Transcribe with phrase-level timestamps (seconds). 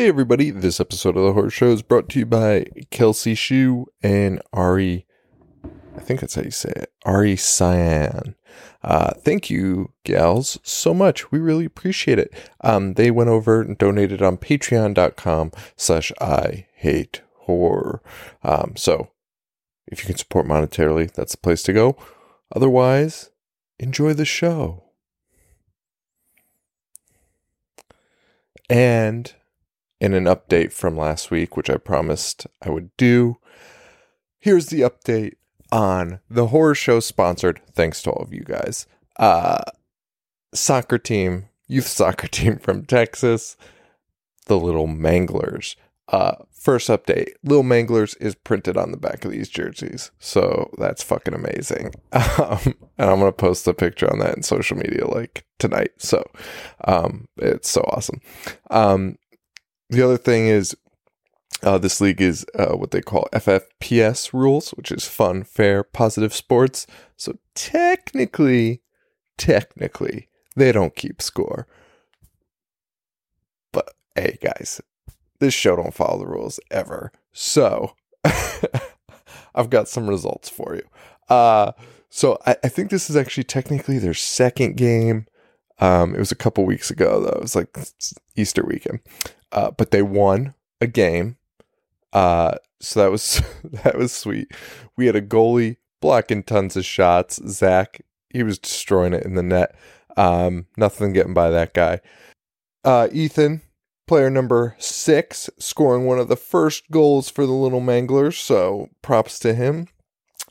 [0.00, 3.84] Hey everybody, this episode of the Horror Show is brought to you by Kelsey Shu
[4.02, 5.04] and Ari.
[5.94, 6.90] I think that's how you say it.
[7.04, 8.34] Ari Cyan.
[8.82, 11.30] Uh, thank you, gals, so much.
[11.30, 12.32] We really appreciate it.
[12.62, 18.00] Um, they went over and donated on patreon.com slash I hate horror.
[18.42, 19.10] Um, so
[19.86, 21.98] if you can support monetarily, that's the place to go.
[22.56, 23.28] Otherwise,
[23.78, 24.82] enjoy the show.
[28.70, 29.34] And
[30.00, 33.38] in an update from last week, which I promised I would do.
[34.38, 35.34] Here's the update
[35.70, 38.86] on the horror show sponsored, thanks to all of you guys.
[39.18, 39.62] Uh,
[40.54, 43.56] soccer team, youth soccer team from Texas,
[44.46, 45.76] the Little Manglers.
[46.08, 50.10] Uh, first update Little Manglers is printed on the back of these jerseys.
[50.18, 51.92] So that's fucking amazing.
[52.38, 55.92] Um, and I'm going to post a picture on that in social media like tonight.
[55.98, 56.24] So
[56.84, 58.20] um, it's so awesome.
[58.70, 59.16] Um,
[59.90, 60.76] the other thing is
[61.62, 66.32] uh, this league is uh, what they call FFPS rules, which is fun, fair, positive
[66.32, 66.86] sports.
[67.16, 68.80] So technically,
[69.36, 71.66] technically, they don't keep score.
[73.72, 74.80] But hey, guys,
[75.40, 77.12] this show don't follow the rules ever.
[77.32, 77.94] So
[79.54, 81.34] I've got some results for you.
[81.34, 81.72] Uh,
[82.08, 85.26] so I, I, think this is actually technically their second game.
[85.78, 87.38] Um, it was a couple weeks ago though.
[87.38, 87.76] It was like
[88.34, 89.00] Easter weekend
[89.52, 91.36] uh, but they won a game.
[92.12, 94.52] Uh, so that was that was sweet.
[94.96, 97.40] We had a goalie blocking tons of shots.
[97.46, 99.74] Zach, he was destroying it in the net.
[100.16, 102.00] Um, nothing getting by that guy.
[102.84, 103.60] Uh, Ethan,
[104.06, 108.34] player number six, scoring one of the first goals for the Little Manglers.
[108.34, 109.88] So props to him.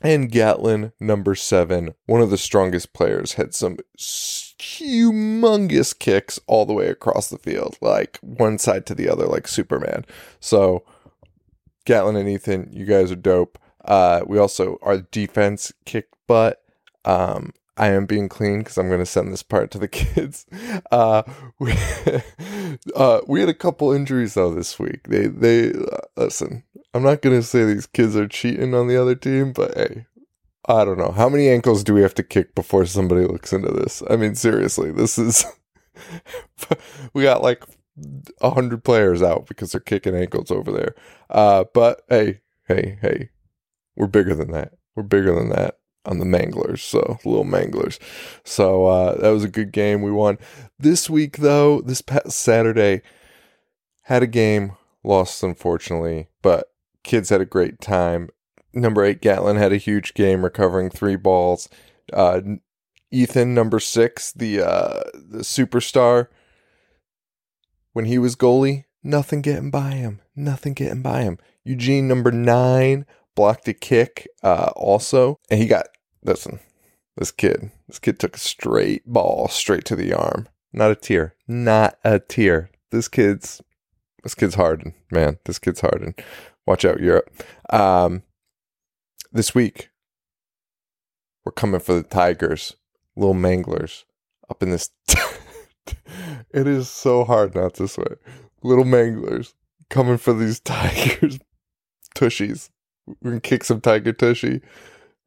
[0.02, 3.76] And Gatlin, number seven, one of the strongest players, had some
[4.60, 9.48] humongous kicks all the way across the field, like one side to the other, like
[9.48, 10.04] Superman.
[10.38, 10.84] So,
[11.84, 13.58] Gatlin and Ethan, you guys are dope.
[13.84, 16.62] Uh, we also, our defense kicked butt.
[17.04, 20.44] Um, I am being clean because I'm going to send this part to the kids.
[20.92, 21.22] Uh,
[21.58, 21.72] we,
[22.94, 25.08] uh, we had a couple injuries though this week.
[25.08, 29.00] They, they, uh, listen, I'm not going to say these kids are cheating on the
[29.00, 30.06] other team, but hey,
[30.66, 31.12] I don't know.
[31.12, 34.02] How many ankles do we have to kick before somebody looks into this?
[34.10, 35.44] I mean, seriously, this is.
[37.14, 37.64] we got like
[38.40, 40.94] a hundred players out because they're kicking ankles over there.
[41.28, 43.30] Uh, but hey, hey, hey,
[43.96, 44.74] we're bigger than that.
[44.94, 47.98] We're bigger than that on the Manglers, so little Manglers.
[48.44, 50.02] So uh, that was a good game.
[50.02, 50.38] We won.
[50.78, 53.02] This week, though, this past Saturday,
[54.02, 54.72] had a game,
[55.04, 56.72] lost unfortunately, but
[57.04, 58.28] kids had a great time.
[58.72, 61.68] Number eight, Gatlin had a huge game, recovering three balls.
[62.12, 62.40] Uh,
[63.10, 66.28] Ethan, number six, the uh, the superstar,
[67.92, 70.20] when he was goalie, nothing getting by him.
[70.36, 71.38] Nothing getting by him.
[71.64, 75.86] Eugene, number nine, blocked a kick uh, also, and he got
[76.22, 76.60] listen.
[77.16, 80.48] This kid, this kid took a straight ball straight to the arm.
[80.72, 81.34] Not a tear.
[81.48, 82.70] Not a tear.
[82.90, 83.60] This kid's
[84.22, 85.38] this kid's hardened, man.
[85.44, 86.14] This kid's hardened.
[86.66, 87.30] Watch out, Europe.
[87.70, 88.22] Um,
[89.32, 89.90] this week,
[91.44, 92.76] we're coming for the Tigers,
[93.16, 94.04] little manglers
[94.48, 94.90] up in this.
[96.52, 98.18] it is so hard not to swear.
[98.62, 99.54] Little manglers
[99.88, 101.38] coming for these Tigers
[102.14, 102.70] tushies.
[103.06, 104.60] We're gonna kick some Tiger tushy.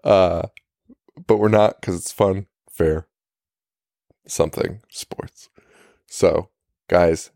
[0.04, 0.44] Uh,
[1.28, 3.08] but we're not because it's fun, fair,
[4.28, 5.50] something, sports.
[6.08, 6.50] So,
[6.90, 7.32] guys,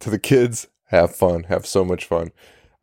[0.00, 2.32] to the kids, have fun, have so much fun.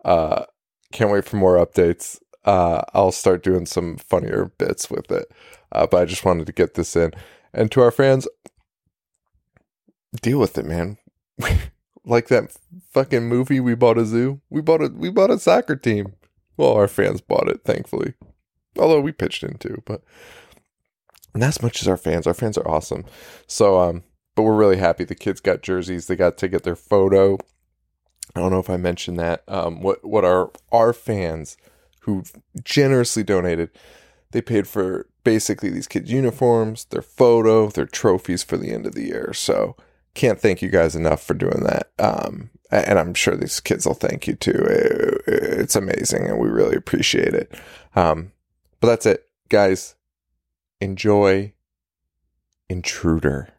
[0.03, 0.45] Uh,
[0.91, 2.19] can't wait for more updates.
[2.45, 5.31] Uh, I'll start doing some funnier bits with it.
[5.71, 7.11] Uh, but I just wanted to get this in.
[7.53, 8.27] And to our fans,
[10.21, 10.97] deal with it, man.
[12.05, 12.55] like that
[12.91, 14.41] fucking movie we bought a zoo.
[14.49, 16.13] We bought a we bought a soccer team.
[16.57, 18.13] Well, our fans bought it, thankfully.
[18.77, 20.03] Although we pitched in too, but
[21.33, 22.27] not as much as our fans.
[22.27, 23.05] Our fans are awesome.
[23.47, 24.03] So um
[24.35, 26.07] but we're really happy the kids got jerseys.
[26.07, 27.37] They got to get their photo
[28.35, 29.43] I don't know if I mentioned that.
[29.47, 31.57] Um, what what our our fans
[32.03, 32.23] who
[32.63, 33.69] generously donated,
[34.31, 38.93] they paid for basically these kids' uniforms, their photo, their trophies for the end of
[38.93, 39.33] the year.
[39.33, 39.75] So
[40.13, 41.91] can't thank you guys enough for doing that.
[41.99, 44.65] Um, and I'm sure these kids will thank you too.
[45.27, 47.53] It's amazing, and we really appreciate it.
[47.95, 48.31] Um,
[48.79, 49.95] but that's it, guys.
[50.81, 51.53] Enjoy
[52.69, 53.49] Intruder.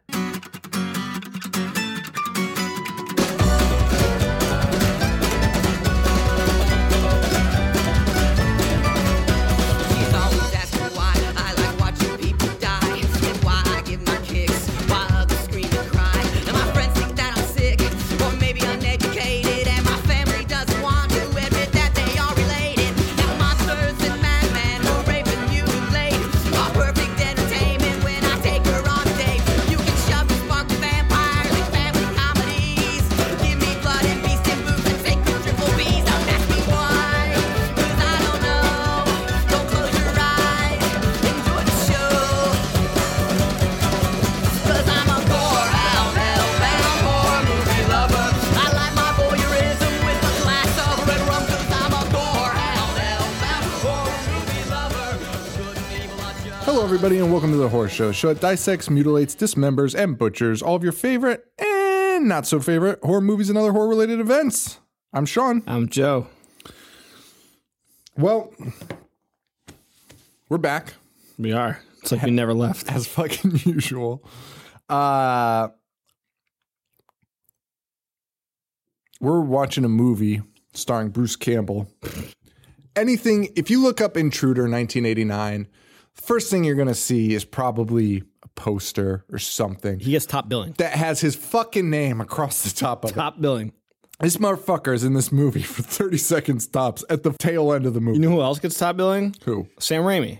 [57.95, 58.11] Show.
[58.11, 62.99] Show that dissects, mutilates, dismembers, and butchers all of your favorite and not so favorite
[63.01, 64.79] horror movies and other horror related events.
[65.13, 65.63] I'm Sean.
[65.65, 66.27] I'm Joe.
[68.17, 68.53] Well,
[70.49, 70.95] we're back
[71.37, 71.79] We are.
[72.01, 72.91] It's like we never left.
[72.91, 74.27] as fucking usual.
[74.89, 75.69] Uh,
[79.21, 80.41] we're watching a movie
[80.73, 81.87] starring Bruce Campbell.
[82.97, 85.69] Anything, if you look up Intruder 1989,
[86.15, 90.49] first thing you're going to see is probably a poster or something He gets top
[90.49, 90.73] billing.
[90.77, 93.13] that has his fucking name across the top of it.
[93.13, 93.71] Top billing.
[94.19, 97.93] This motherfucker is in this movie for 30 seconds tops at the tail end of
[97.93, 98.17] the movie.
[98.17, 99.35] You know who else gets top billing?
[99.43, 99.67] Who?
[99.79, 100.39] Sam Raimi.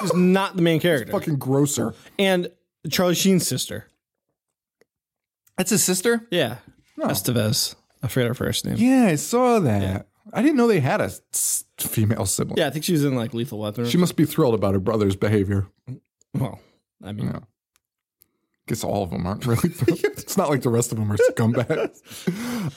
[0.00, 1.12] He's not the main character.
[1.18, 1.94] Fucking grosser.
[2.18, 2.48] And
[2.90, 3.86] Charlie Sheen's sister.
[5.56, 6.26] That's his sister?
[6.30, 6.56] Yeah.
[6.98, 7.74] Estevez.
[8.02, 8.76] I forget her first name.
[8.78, 10.06] Yeah, I saw that.
[10.32, 12.56] I didn't know they had a s- female sibling.
[12.58, 13.86] Yeah, I think she was in like Lethal Weapon.
[13.86, 15.66] She must be thrilled about her brother's behavior.
[16.32, 16.60] Well,
[17.02, 17.40] I mean,
[18.66, 19.74] Guess all of them aren't really.
[19.88, 22.00] it's not like the rest of them are scumbags.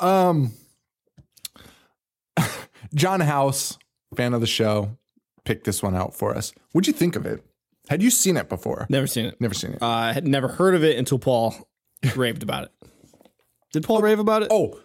[0.04, 0.52] um,
[2.94, 3.78] John House,
[4.16, 4.98] fan of the show,
[5.46, 6.54] picked this one out for us.
[6.74, 7.44] What'd you think of it?
[7.90, 8.86] Had you seen it before?
[8.90, 9.40] never seen it.
[9.40, 9.82] Never seen it.
[9.82, 11.56] Uh, I had never heard of it until Paul
[12.18, 12.72] raved about it.
[13.72, 14.50] Did Paul rave about it?
[14.52, 14.78] Oh,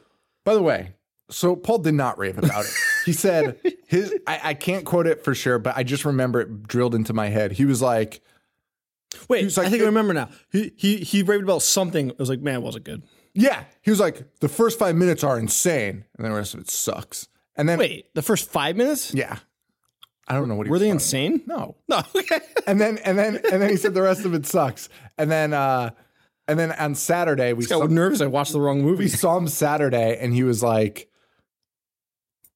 [0.44, 0.94] by the way,
[1.32, 2.70] so Paul did not rave about it.
[3.05, 3.58] He said
[3.88, 4.14] his.
[4.29, 7.31] I, I can't quote it for sure, but I just remember it drilled into my
[7.31, 7.50] head.
[7.50, 8.20] He was like,
[9.29, 10.29] wait, was like- I think I remember now.
[10.52, 12.11] He he he raved about something.
[12.12, 13.02] I was like, man, it wasn't good.
[13.34, 16.61] "Yeah." He was like, "The first five minutes are insane, and then the rest of
[16.61, 17.26] it sucks."
[17.56, 19.12] And then, Wait, the first five minutes?
[19.12, 19.38] yeah,
[20.28, 21.43] I don't know what he Were they insane?
[21.46, 21.75] No.
[21.88, 22.02] No.
[22.14, 22.38] Okay.
[22.69, 24.88] And then and then and then he said the rest of it sucks.
[25.19, 25.90] And then uh
[26.46, 28.20] and then on Saturday we I saw, nervous.
[28.20, 29.05] I watched the wrong movie.
[29.05, 31.08] we saw him Saturday and he was like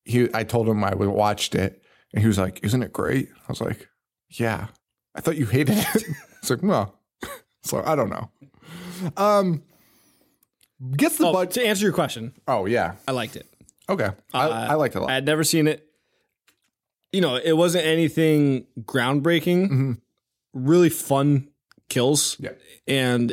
[0.06, 1.82] he I told him I watched it
[2.12, 3.88] and he was like, "Isn't it great?" I was like,
[4.30, 4.68] "Yeah."
[5.14, 6.04] I thought you hated it.
[6.38, 6.94] It's like, "No."
[7.64, 8.30] So I don't know.
[9.16, 9.62] Um
[10.96, 11.54] gets the budget.
[11.54, 12.94] to answer your question, Oh yeah.
[13.08, 13.46] I liked it.
[13.88, 14.10] Okay.
[14.32, 15.10] I, I liked it a lot.
[15.10, 15.84] I had never seen it.
[17.12, 19.98] You know, it wasn't anything groundbreaking.
[20.52, 21.48] Really fun
[21.88, 22.50] kills, yeah.
[22.86, 23.32] and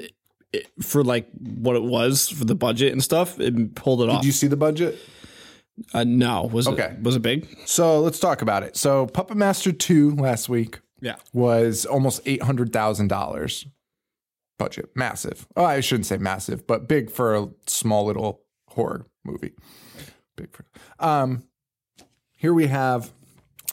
[0.51, 4.21] it, for like what it was for the budget and stuff, it pulled it off.
[4.21, 4.97] Did you see the budget?
[5.93, 6.93] Uh, no, was Okay.
[6.97, 7.47] it was it big?
[7.65, 8.75] So let's talk about it.
[8.77, 13.65] So Puppet Master 2 last week Yeah, was almost eight hundred thousand dollars
[14.59, 14.89] budget.
[14.95, 15.47] Massive.
[15.55, 19.53] Oh, I shouldn't say massive, but big for a small little horror movie.
[20.35, 20.65] Big for.
[20.99, 21.43] Um,
[22.37, 23.11] here we have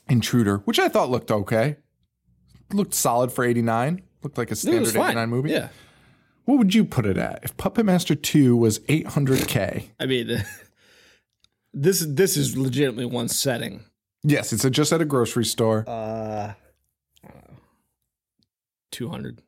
[0.09, 1.77] Intruder, which I thought looked okay.
[2.73, 4.03] Looked solid for eighty nine.
[4.23, 5.51] Looked like a standard eighty nine movie.
[5.51, 5.69] Yeah,
[6.45, 9.91] What would you put it at if Puppet Master Two was eight hundred k?
[10.01, 10.45] I mean,
[11.73, 13.85] this this is legitimately one setting.
[14.23, 15.85] Yes, it's a, just at a grocery store.
[15.89, 16.53] Uh,
[18.91, 19.41] two hundred.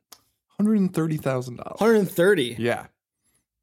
[0.57, 1.79] Hundred and thirty thousand dollars.
[1.79, 2.55] 130.
[2.59, 2.87] Yeah.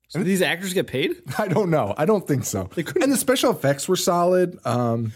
[0.08, 1.16] So these actors get paid?
[1.38, 1.94] I don't know.
[1.96, 2.64] I don't think so.
[2.64, 4.58] couldn't- And the special effects were solid.
[4.66, 5.12] Um,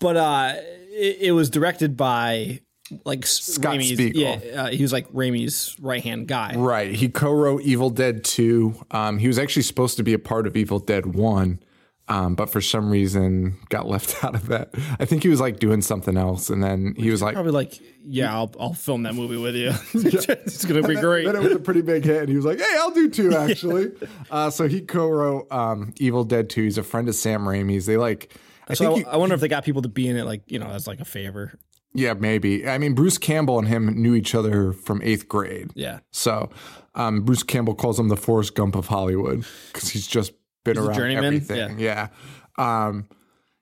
[0.00, 0.52] but uh
[0.90, 2.60] it, it was directed by
[3.04, 4.22] like Scott Raimi's, Spiegel.
[4.22, 6.54] Yeah, uh, he was like Raimi's right hand guy.
[6.56, 6.92] right.
[6.94, 8.86] He co-wrote Evil Dead 2.
[8.90, 11.60] Um, he was actually supposed to be a part of Evil Dead 1,
[12.08, 14.70] um, but for some reason got left out of that.
[14.98, 17.78] I think he was like doing something else, and then he was like, Probably like,
[18.02, 19.68] yeah, I'll I'll film that movie with you.
[19.94, 21.26] it's gonna be great.
[21.26, 23.34] Then it was a pretty big hit, and he was like, "Hey, I'll do two
[23.34, 23.92] actually."
[24.30, 26.62] uh, so he co-wrote um, Evil Dead Two.
[26.64, 27.86] He's a friend of Sam Raimi's.
[27.86, 28.34] They like,
[28.68, 30.42] I So think, I, I wonder if they got people to be in it, like
[30.50, 31.58] you know, as like a favor.
[31.94, 32.66] yeah, maybe.
[32.68, 35.70] I mean, Bruce Campbell and him knew each other from eighth grade.
[35.74, 36.50] Yeah, So
[36.94, 40.32] um, Bruce Campbell calls him the Forrest Gump of Hollywood because he's just
[40.74, 41.78] been a around everything.
[41.78, 42.08] Yeah.
[42.56, 43.08] Um,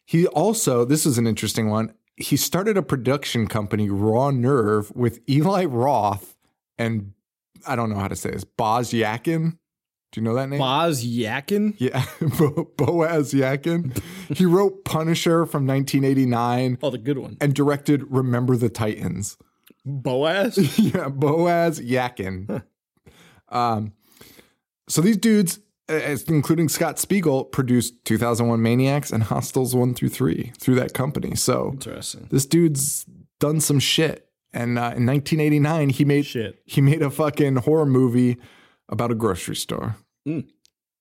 [0.05, 1.93] he also, this is an interesting one.
[2.17, 6.35] He started a production company, Raw Nerve, with Eli Roth
[6.79, 7.13] and
[7.67, 9.59] I don't know how to say this, Boz Yakin.
[10.13, 10.59] Do you know that name?
[10.61, 11.75] Boz Yakin.
[11.79, 12.05] yeah,
[12.39, 13.93] Bo- Boaz Yakin.
[14.29, 17.37] he wrote Punisher from 1989 Oh, the good one.
[17.41, 19.37] and directed Remember the Titans.
[19.85, 20.79] Boaz.
[20.79, 22.63] yeah, Boaz Yakin.
[23.49, 23.93] Um,
[24.89, 30.75] so these dudes, including Scott Spiegel, produced 2001 Maniacs and Hostels 1 through 3 through
[30.77, 31.35] that company.
[31.35, 32.29] So Interesting.
[32.31, 33.07] this dude's
[33.41, 34.29] done some shit.
[34.53, 36.59] And uh, in 1989, he made Shit.
[36.65, 38.39] he made a fucking horror movie
[38.89, 39.97] about a grocery store.
[40.27, 40.47] Mm.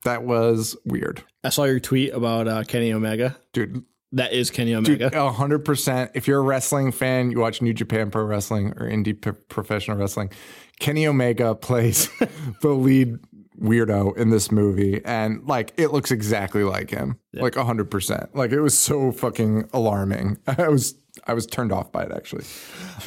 [0.03, 3.37] That was weird, I saw your tweet about uh, Kenny Omega.
[3.53, 3.83] dude.
[4.11, 5.09] That is Kenny Omega.
[5.19, 6.11] a hundred percent.
[6.13, 9.97] If you're a wrestling fan, you watch New Japan Pro Wrestling or indie p- professional
[9.97, 10.31] wrestling.
[10.79, 12.07] Kenny Omega plays
[12.61, 13.17] the lead
[13.59, 18.35] weirdo in this movie, and like it looks exactly like him, like a hundred percent.
[18.35, 20.38] Like it was so fucking alarming.
[20.47, 20.95] I was
[21.25, 22.45] I was turned off by it actually.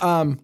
[0.01, 0.41] Um,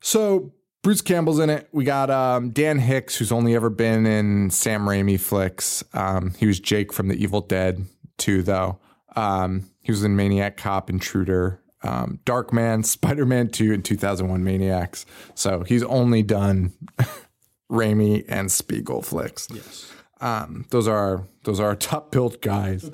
[0.00, 0.52] so
[0.84, 1.66] Bruce Campbell's in it.
[1.72, 5.82] We got um, Dan Hicks, who's only ever been in Sam Raimi flicks.
[5.94, 7.86] Um, he was Jake from The Evil Dead
[8.18, 8.78] 2, though.
[9.16, 15.06] Um, he was in Maniac Cop, Intruder, um, Darkman, Spider Man 2, and 2001 Maniacs.
[15.34, 16.74] So he's only done
[17.70, 19.48] Raimi and Spiegel flicks.
[19.52, 19.90] Yes.
[20.20, 22.90] Um, those are those are our top built guys.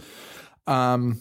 [0.67, 1.21] Um,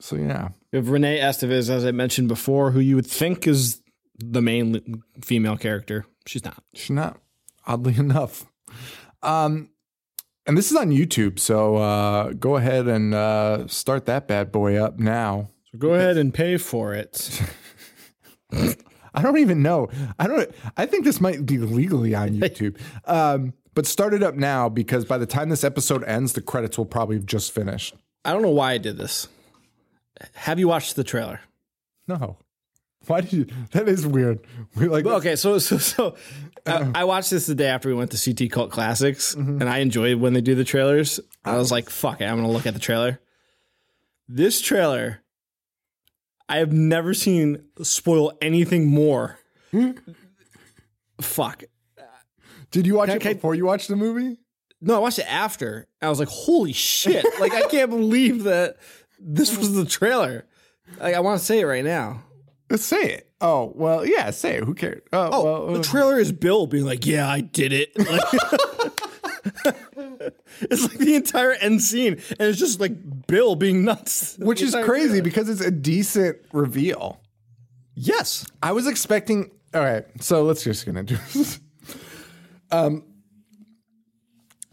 [0.00, 3.80] so yeah, have Renee Estevez, as I mentioned before, who you would think is
[4.18, 6.04] the main female character.
[6.26, 6.62] She's not.
[6.74, 7.18] she's not.
[7.66, 8.44] Oddly enough,
[9.22, 9.70] um,
[10.46, 11.38] and this is on YouTube.
[11.38, 15.48] So uh, go ahead and uh, start that bad boy up now.
[15.72, 17.40] So go ahead and pay for it.
[19.14, 19.88] I don't even know.
[20.18, 20.50] I don't.
[20.76, 22.78] I think this might be legally on YouTube.
[23.06, 26.78] Um, but start it up now because by the time this episode ends, the credits
[26.78, 27.94] will probably have just finished.
[28.24, 29.28] I don't know why I did this.
[30.34, 31.40] Have you watched the trailer?
[32.06, 32.38] No.
[33.06, 33.46] Why did you?
[33.72, 34.40] That is weird.
[34.76, 35.04] We like.
[35.04, 36.16] Okay, so so so
[36.66, 39.78] I, I watched this the day after we went to CT Cult Classics, and I
[39.78, 41.20] enjoyed when they do the trailers.
[41.44, 43.20] I was like, "Fuck it, I'm gonna look at the trailer."
[44.26, 45.20] This trailer,
[46.48, 49.38] I have never seen spoil anything more.
[51.20, 51.64] Fuck.
[52.70, 54.38] Did you watch it before you watched the movie?
[54.80, 55.86] No, I watched it after.
[56.02, 58.76] I was like, "Holy shit!" like I can't believe that
[59.18, 60.44] this was the trailer.
[61.00, 62.22] Like I want to say it right now.
[62.68, 63.30] Let's say it.
[63.40, 64.64] Oh well, yeah, say it.
[64.64, 65.02] Who cares?
[65.12, 69.74] Oh, Oh, well, the uh, trailer is Bill being like, "Yeah, I did it." Like-
[70.62, 74.74] it's like the entire end scene, and it's just like Bill being nuts, which is
[74.84, 77.20] crazy because it's a decent reveal.
[77.94, 79.50] Yes, I was expecting.
[79.72, 81.16] All right, so let's just gonna do.
[81.32, 81.60] This.
[82.70, 83.04] um,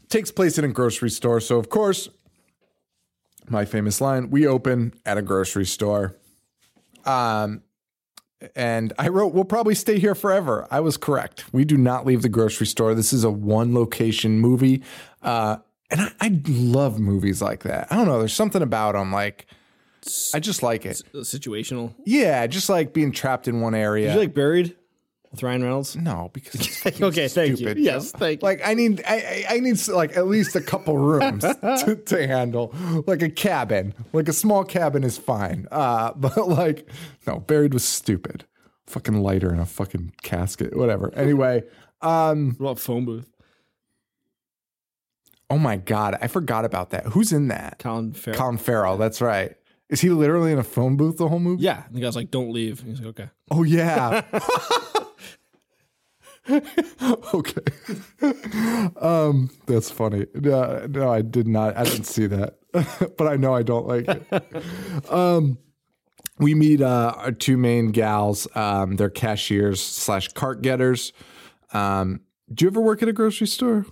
[0.09, 2.09] takes place in a grocery store, so of course,
[3.47, 6.15] my famous line: "We open at a grocery store."
[7.05, 7.63] Um,
[8.55, 11.45] and I wrote, "We'll probably stay here forever." I was correct.
[11.53, 12.95] We do not leave the grocery store.
[12.95, 14.81] This is a one location movie,
[15.21, 15.57] uh,
[15.89, 17.87] and I, I love movies like that.
[17.91, 18.19] I don't know.
[18.19, 19.45] There's something about them, like
[20.33, 21.01] I just like it.
[21.13, 21.93] situational.
[22.05, 24.07] Yeah, just like being trapped in one area.
[24.07, 24.75] Did you like Buried
[25.31, 25.95] with Ryan Reynolds?
[25.95, 27.77] No, because Okay, thank stupid.
[27.77, 27.83] you.
[27.83, 28.45] Yes, thank you.
[28.45, 32.27] Like I need, I, I I need like at least a couple rooms to, to
[32.27, 32.73] handle,
[33.05, 33.93] like a cabin.
[34.13, 35.67] Like a small cabin is fine.
[35.71, 36.87] Uh, but like
[37.27, 38.45] no, buried was stupid.
[38.87, 41.13] Fucking lighter in a fucking casket, whatever.
[41.15, 41.63] Anyway,
[42.01, 43.30] um, What about Phone Booth?
[45.51, 47.05] Oh my god, I forgot about that.
[47.07, 47.77] Who's in that?
[47.79, 48.37] Colin Farrell.
[48.39, 48.97] Colin Farrell.
[48.97, 49.55] That's right.
[49.89, 51.63] Is he literally in a phone booth the whole movie?
[51.63, 54.21] yeah, and the guy's like, "Don't leave." He's like, "Okay." Oh yeah.
[57.33, 57.61] okay.
[58.99, 60.25] um, that's funny.
[60.33, 61.77] No, no, I did not.
[61.77, 62.57] I didn't see that,
[63.17, 65.11] but I know I don't like it.
[65.11, 65.59] Um,
[66.39, 68.47] we meet uh, our two main gals.
[68.55, 71.13] Um, they're cashiers slash cart getters.
[71.73, 73.85] Um, do you ever work at a grocery store?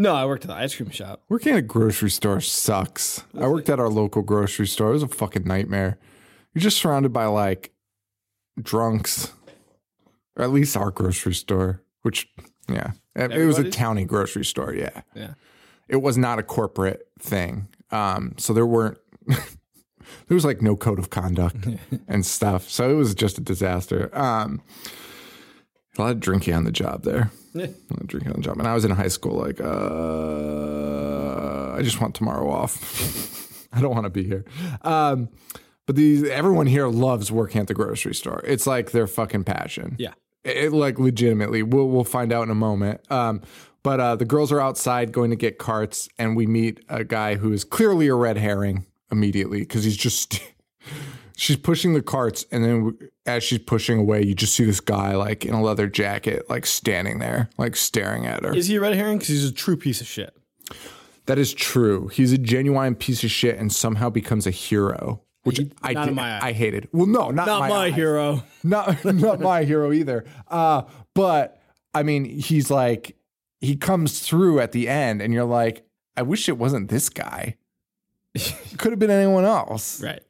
[0.00, 1.22] No, I worked at the ice cream shop.
[1.28, 3.22] Working at a grocery store sucks.
[3.38, 4.88] I worked at our local grocery store.
[4.88, 5.98] It was a fucking nightmare.
[6.54, 7.74] You're just surrounded by like
[8.58, 9.30] drunks,
[10.36, 12.28] or at least our grocery store, which,
[12.66, 13.74] yeah, it, it was a Everybody's?
[13.74, 14.72] towny grocery store.
[14.72, 15.02] Yeah.
[15.14, 15.34] Yeah.
[15.86, 17.68] It was not a corporate thing.
[17.90, 19.36] Um, so there weren't, there
[20.30, 21.68] was like no code of conduct
[22.08, 22.70] and stuff.
[22.70, 24.08] So it was just a disaster.
[24.18, 24.62] Um,
[25.98, 27.30] a lot of drinking on the job there.
[27.52, 27.66] Yeah.
[27.66, 28.58] A lot of drinking on the job.
[28.58, 29.66] And I was in high school, like, uh,
[31.76, 33.68] I just want tomorrow off.
[33.72, 34.44] I don't want to be here.
[34.82, 35.28] Um,
[35.86, 38.42] but these everyone here loves working at the grocery store.
[38.46, 39.96] It's like their fucking passion.
[39.98, 40.12] Yeah.
[40.44, 41.62] It, it, like legitimately.
[41.64, 43.00] We'll we'll find out in a moment.
[43.10, 43.42] Um,
[43.82, 47.36] but uh, the girls are outside going to get carts, and we meet a guy
[47.36, 50.40] who is clearly a red herring immediately because he's just
[51.40, 55.14] she's pushing the carts, and then as she's pushing away, you just see this guy
[55.16, 58.54] like in a leather jacket, like standing there, like staring at her.
[58.54, 59.16] Is he a red herring?
[59.18, 60.36] Because he's a true piece of shit.
[61.26, 62.08] that is true.
[62.08, 65.22] He's a genuine piece of shit, and somehow becomes a hero.
[65.44, 66.38] Which I did- my.
[66.44, 66.88] I hated.
[66.92, 67.94] Well, no, not, Not my, eyes.
[67.94, 68.42] hero.
[68.62, 70.26] not not my hero either.
[70.48, 70.82] Uh,
[71.14, 71.58] but
[71.94, 73.16] I mean, he's like
[73.62, 77.56] he comes through at the end, and you're like, I wish it wasn't this guy.
[78.76, 80.02] Could have been anyone else.
[80.02, 80.22] Right.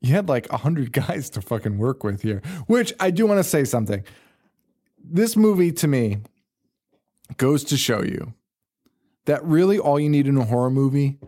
[0.00, 2.42] You had like a hundred guys to fucking work with here.
[2.66, 4.04] Which I do want to say something.
[5.02, 6.18] This movie to me
[7.36, 8.34] goes to show you
[9.26, 11.18] that really all you need in a horror movie,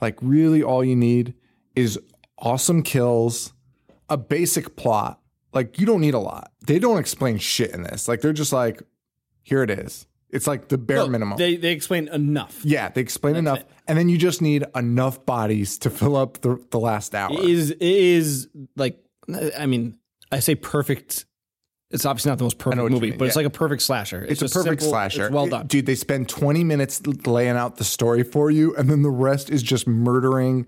[0.00, 1.34] like really all you need
[1.74, 1.98] is
[2.38, 3.52] awesome kills,
[4.08, 5.20] a basic plot.
[5.52, 6.52] Like you don't need a lot.
[6.66, 8.08] They don't explain shit in this.
[8.08, 8.82] Like they're just like,
[9.42, 10.06] here it is.
[10.34, 11.38] It's like the bare minimum.
[11.38, 12.60] They they explain enough.
[12.64, 16.62] yeah, they explain enough, and then you just need enough bodies to fill up the,
[16.70, 17.32] the last hour.
[17.32, 18.98] It is it is like
[19.56, 19.96] I mean
[20.32, 21.24] I say perfect
[21.90, 24.24] It's obviously not the most perfect movie, but it's like a perfect slasher.
[24.24, 25.26] It's, a perfect simple, slasher.
[25.26, 25.66] It's well It- done.
[25.68, 25.86] dude.
[25.86, 29.62] They spend 20 minutes laying out the story for you, and then the rest is
[29.62, 30.66] just murdering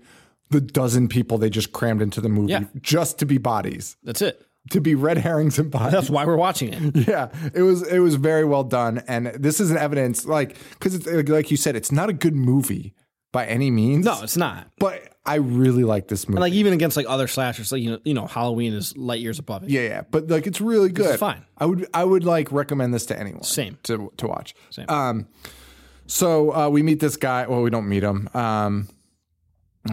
[0.49, 2.63] the dozen people they just crammed into the movie Yeah.
[2.81, 4.46] just to be bodies, That's it.
[4.71, 5.91] To be red herrings and bodies.
[5.93, 7.07] That's why we're watching it.
[7.07, 10.95] Yeah, it was it was very well done, and this is an evidence, like because
[10.95, 12.93] it's like- you said, it's not a good movie
[13.31, 14.05] by any means.
[14.05, 14.67] No, it's not.
[14.79, 16.37] but I really like this movie.
[16.37, 19.19] And like even against like other slashers, like you know, you know, Halloween is light
[19.19, 19.69] years above it.
[19.69, 21.15] yeah, yeah, but like it's really good.
[21.15, 21.43] is fine.
[21.57, 23.43] I would I would like recommend this to anyone.
[23.43, 23.77] Same.
[23.83, 24.55] to to watch.
[24.69, 24.85] Same.
[24.89, 25.27] Um,
[26.05, 27.45] so uh, we meet this guy.
[27.47, 28.29] Well, we don't meet him.
[28.33, 28.87] Um,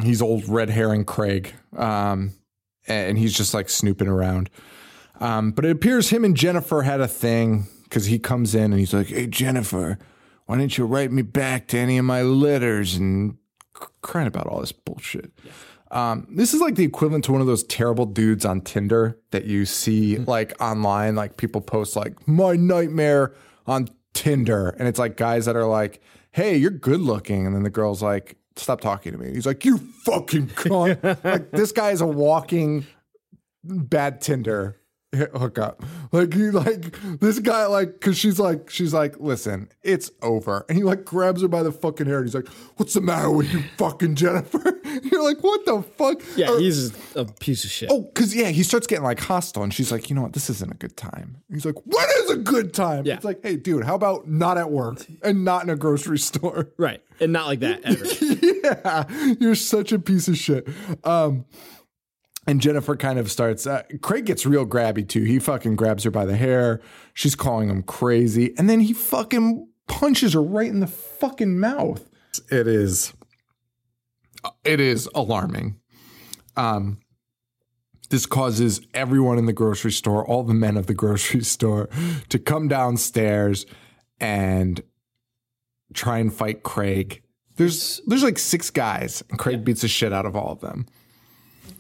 [0.02, 1.52] he's old red herring Craig.
[1.76, 2.33] Um,
[2.86, 4.50] and he's just like snooping around.
[5.20, 8.78] Um, but it appears him and Jennifer had a thing because he comes in and
[8.78, 9.98] he's like, "Hey Jennifer,
[10.46, 13.36] why didn't you write me back to any of my letters?" and
[13.78, 15.30] c- crying about all this bullshit.
[15.90, 19.44] Um, this is like the equivalent to one of those terrible dudes on Tinder that
[19.44, 23.34] you see like online, like people post like my nightmare
[23.66, 27.62] on Tinder, and it's like guys that are like, "Hey, you're good looking," and then
[27.62, 31.90] the girl's like, "Stop talking to me." He's like, "You fucking cunt!" like this guy
[31.90, 32.87] is a walking
[33.62, 34.80] bad Tinder
[35.35, 35.83] hookup.
[36.12, 40.76] Like he like this guy like because she's like she's like listen it's over and
[40.78, 43.52] he like grabs her by the fucking hair and he's like what's the matter with
[43.52, 44.80] you fucking Jennifer?
[45.02, 46.21] You're like what the fuck?
[46.37, 47.90] Yeah, Or- he's a piece of shit.
[47.90, 50.49] Oh, because yeah, he starts getting like hostile, and she's like, you know what, this
[50.50, 51.36] isn't a good time.
[51.50, 53.04] He's like, what is a good time?
[53.06, 53.15] Yeah.
[53.17, 56.71] It's like, hey, dude, how about not at work and not in a grocery store?
[56.76, 57.02] Right.
[57.21, 58.04] And not like that ever.
[58.65, 60.69] yeah, you're such a piece of shit.
[61.04, 61.45] Um,
[62.47, 63.67] and Jennifer kind of starts.
[63.67, 65.23] Uh, Craig gets real grabby too.
[65.23, 66.80] He fucking grabs her by the hair.
[67.15, 72.09] She's calling him crazy, and then he fucking punches her right in the fucking mouth.
[72.50, 73.13] It is.
[74.65, 75.80] It is alarming.
[76.57, 76.99] Um,
[78.11, 81.89] this causes everyone in the grocery store, all the men of the grocery store,
[82.28, 83.67] to come downstairs
[84.21, 84.83] and
[85.95, 87.23] try and fight Craig.
[87.57, 90.87] There's there's like six guys, and Craig beats the shit out of all of them.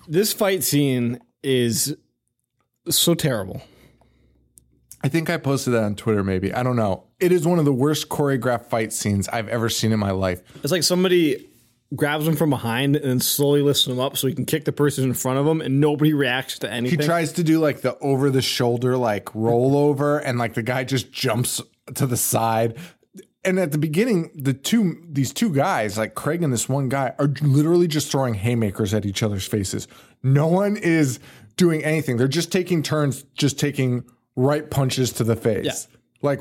[0.08, 1.96] This fight scene is
[2.88, 3.62] so terrible.
[5.02, 6.24] I think I posted that on Twitter.
[6.24, 7.04] Maybe I don't know.
[7.20, 10.42] It is one of the worst choreographed fight scenes I've ever seen in my life.
[10.62, 11.46] It's like somebody
[11.94, 14.72] grabs him from behind and then slowly lifts him up so he can kick the
[14.72, 16.98] person in front of him and nobody reacts to anything.
[16.98, 20.84] He tries to do like the over the shoulder like rollover, and like the guy
[20.84, 21.60] just jumps
[21.94, 22.78] to the side.
[23.44, 27.14] And at the beginning, the two these two guys, like Craig and this one guy,
[27.18, 29.86] are literally just throwing haymakers at each other's faces.
[30.22, 31.20] No one is
[31.56, 32.16] doing anything.
[32.16, 34.04] They're just taking turns, just taking
[34.36, 35.86] right punches to the face,
[36.22, 36.40] like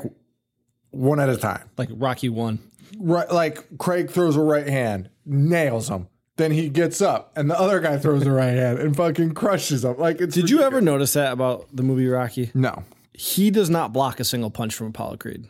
[0.90, 1.68] one at a time.
[1.76, 2.58] like Rocky one.
[2.98, 6.08] Right, like Craig throws a right hand, nails him.
[6.36, 9.84] Then he gets up, and the other guy throws a right hand and fucking crushes
[9.84, 9.96] him.
[9.98, 12.50] Like, it's Did you ever notice that about the movie Rocky?
[12.54, 15.46] No, He does not block a single punch from Apollo Creed.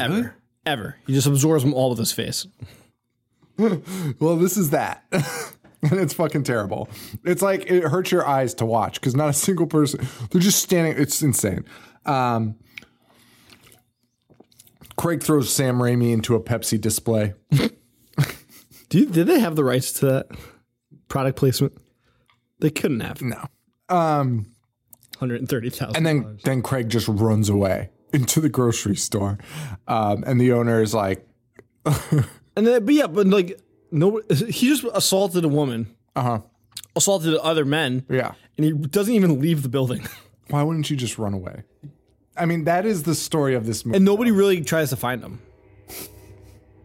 [0.00, 0.34] Ever.
[0.66, 0.96] Ever.
[1.06, 2.46] He just absorbs them all with his face.
[4.18, 5.04] Well, this is that.
[5.12, 6.88] and it's fucking terrible.
[7.24, 10.60] It's like it hurts your eyes to watch because not a single person, they're just
[10.60, 11.00] standing.
[11.00, 11.64] It's insane.
[12.04, 12.56] Um,
[14.96, 17.34] Craig throws Sam Raimi into a Pepsi display.
[17.50, 20.26] Do you, did they have the rights to that
[21.08, 21.76] product placement?
[22.60, 23.22] They couldn't have.
[23.22, 23.44] No.
[23.88, 24.46] Um,
[25.18, 25.96] 130,000.
[25.96, 29.38] and then, then Craig just runs away into the grocery store.
[29.88, 31.26] Um, and the owner is like,
[32.56, 36.38] And then, but yeah, but like, no, he just assaulted a woman, uh huh.
[36.96, 38.34] assaulted other men, Yeah.
[38.56, 40.06] and he doesn't even leave the building.
[40.50, 41.64] Why wouldn't you just run away?
[42.36, 43.96] I mean, that is the story of this movie.
[43.96, 45.40] And nobody really tries to find him.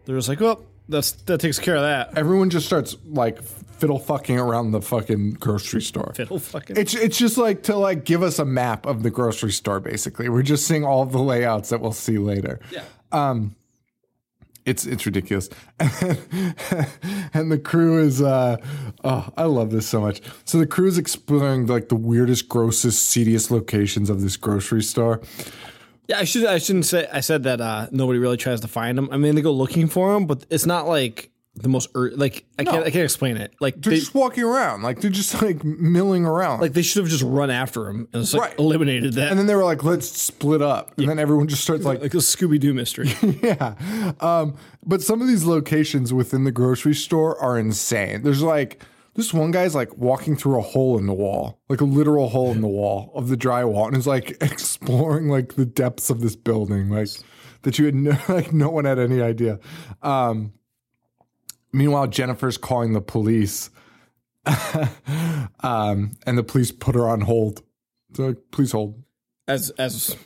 [0.04, 2.16] They're just like, well, that's that takes care of that.
[2.18, 3.38] Everyone just starts like
[3.80, 6.12] fiddle fucking around the fucking grocery store.
[6.14, 6.76] Fiddle fucking.
[6.76, 9.80] It's it's just like to like give us a map of the grocery store.
[9.80, 12.60] Basically, we're just seeing all the layouts that we'll see later.
[12.70, 12.84] Yeah.
[13.10, 13.56] Um,
[14.66, 15.48] it's it's ridiculous,
[15.80, 18.58] and the crew is uh,
[19.02, 20.20] oh, I love this so much.
[20.44, 25.22] So the crew is exploring like the weirdest, grossest, seediest locations of this grocery store.
[26.08, 28.98] Yeah, I should I shouldn't say I said that uh, nobody really tries to find
[28.98, 29.08] them.
[29.10, 32.44] I mean, they go looking for them, but it's not like the most ur- like
[32.58, 33.52] I can't I can't explain it.
[33.60, 36.60] Like They're they just walking around, like they're just like milling around.
[36.60, 38.58] like they should have just run after him and it's like Right.
[38.58, 39.30] eliminated that.
[39.30, 42.14] and then they were like, "Let's split up," and then everyone just starts like like
[42.14, 43.10] a Scooby Doo mystery.
[43.42, 43.74] yeah.
[44.20, 48.22] Um, but some of these locations within the grocery store are insane.
[48.22, 48.82] There's like
[49.14, 52.52] this one guy's like walking through a hole in the wall, like a literal hole
[52.52, 56.36] in the wall of the drywall, and is like exploring like the depths of this
[56.36, 57.08] building, like
[57.62, 59.58] that you had no, like no one had any idea.
[60.00, 60.52] Um,
[61.72, 63.70] meanwhile, Jennifer's calling the police,
[65.60, 67.62] um, and the police put her on hold
[68.14, 69.02] So please hold.
[69.48, 70.16] As as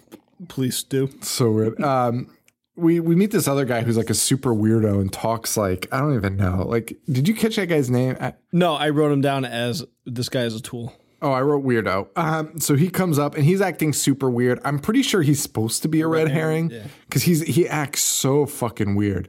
[0.49, 1.11] police do.
[1.23, 1.81] So weird.
[1.83, 2.29] Um,
[2.77, 6.01] we we meet this other guy who's like a super weirdo and talks like I
[6.01, 6.65] don't even know.
[6.67, 8.17] Like, did you catch that guy's name?
[8.21, 10.93] I, No, I wrote him down as this guy is a tool.
[11.23, 12.09] oh, I wrote weirdo.
[12.17, 14.61] Um, so he comes up and he's acting super weird.
[14.65, 16.73] I'm pretty sure he's supposed to be a red, herring
[17.07, 19.29] because he's he acts so fucking weird.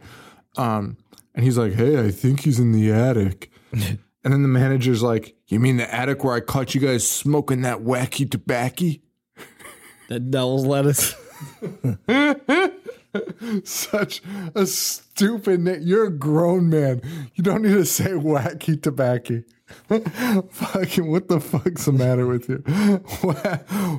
[0.57, 0.97] Um,
[1.35, 5.35] and he's like, "Hey, I think he's in the attic." and then the manager's like,
[5.47, 8.91] "You mean the attic where I caught you guys smoking that wacky tobacco?"
[10.07, 11.15] That devil's lettuce.
[13.63, 14.21] Such
[14.53, 15.79] a stupid name.
[15.81, 17.01] You're a grown man.
[17.33, 19.41] You don't need to say wacky tobacco.
[19.87, 22.63] Fucking what the fuck's the matter with you?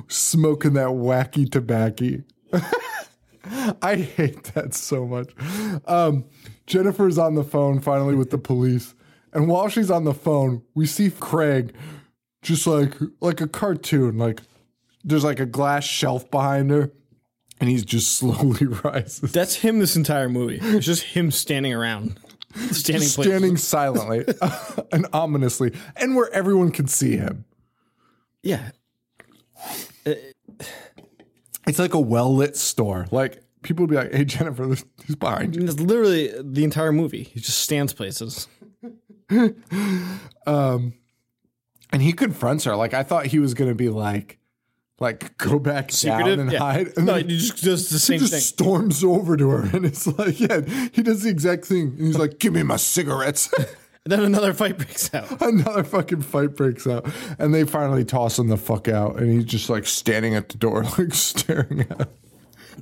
[0.07, 2.23] Smoking that wacky tobacco.
[3.81, 5.33] I hate that so much.
[5.85, 6.23] Um,
[6.67, 8.93] Jennifer's on the phone finally with the police.
[9.33, 11.73] And while she's on the phone, we see Craig
[12.41, 14.17] just like like a cartoon.
[14.17, 14.41] Like
[15.03, 16.91] there's like a glass shelf behind her,
[17.59, 19.31] and he's just slowly rises.
[19.31, 20.59] That's him this entire movie.
[20.61, 22.19] It's just him standing around.
[22.71, 24.25] Standing standing silently
[24.91, 27.45] and ominously, and where everyone can see him.
[28.41, 28.71] Yeah.
[31.67, 33.07] It's like a well lit store.
[33.11, 36.91] Like people would be like, "Hey Jennifer, this- he's behind you." It's literally the entire
[36.91, 37.23] movie.
[37.23, 38.47] He just stands places.
[40.45, 40.93] Um,
[41.91, 42.75] and he confronts her.
[42.75, 44.39] Like I thought he was gonna be like,
[44.99, 46.59] like go back down and yeah.
[46.59, 46.87] hide.
[46.95, 48.39] And no, then he just does the he same just thing.
[48.39, 50.61] storms over to her, and it's like, yeah,
[50.93, 51.95] he does the exact thing.
[51.97, 53.53] And he's like, "Give me my cigarettes."
[54.05, 55.41] And then another fight breaks out.
[55.41, 57.05] Another fucking fight breaks out,
[57.39, 60.57] and they finally toss him the fuck out, and he's just like standing at the
[60.57, 61.99] door, like staring at.
[61.99, 62.07] Him.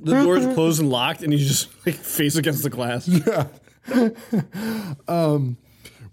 [0.02, 3.08] The door's closed and locked, and he's just like face against the glass.
[3.08, 3.46] Yeah,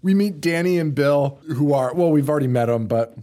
[0.02, 3.16] we meet Danny and Bill, who are well, we've already met them, but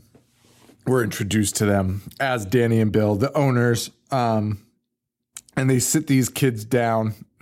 [0.86, 3.92] we're introduced to them as Danny and Bill, the owners.
[4.10, 4.66] Um,
[5.56, 7.14] and they sit these kids down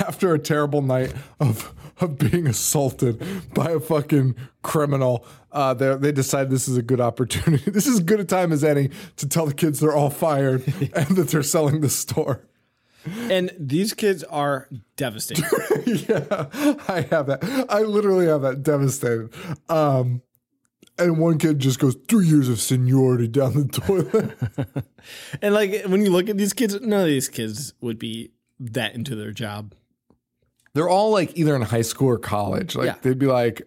[0.00, 3.22] after a terrible night of of being assaulted
[3.54, 5.24] by a fucking criminal.
[5.52, 7.70] Uh, they they decide this is a good opportunity.
[7.70, 10.64] This is as good a time as any to tell the kids they're all fired
[10.94, 12.42] and that they're selling the store.
[13.30, 15.44] And these kids are devastated.
[16.08, 16.46] yeah,
[16.88, 17.66] I have that.
[17.68, 19.30] I literally have that devastated.
[19.68, 20.22] Um,
[20.98, 24.78] and one kid just goes three years of seniority down the toilet.
[25.42, 28.94] and like when you look at these kids, none of these kids would be that
[28.94, 29.74] into their job.
[30.74, 32.74] They're all like either in high school or college.
[32.76, 32.94] Like Yeah.
[33.02, 33.62] they'd be like,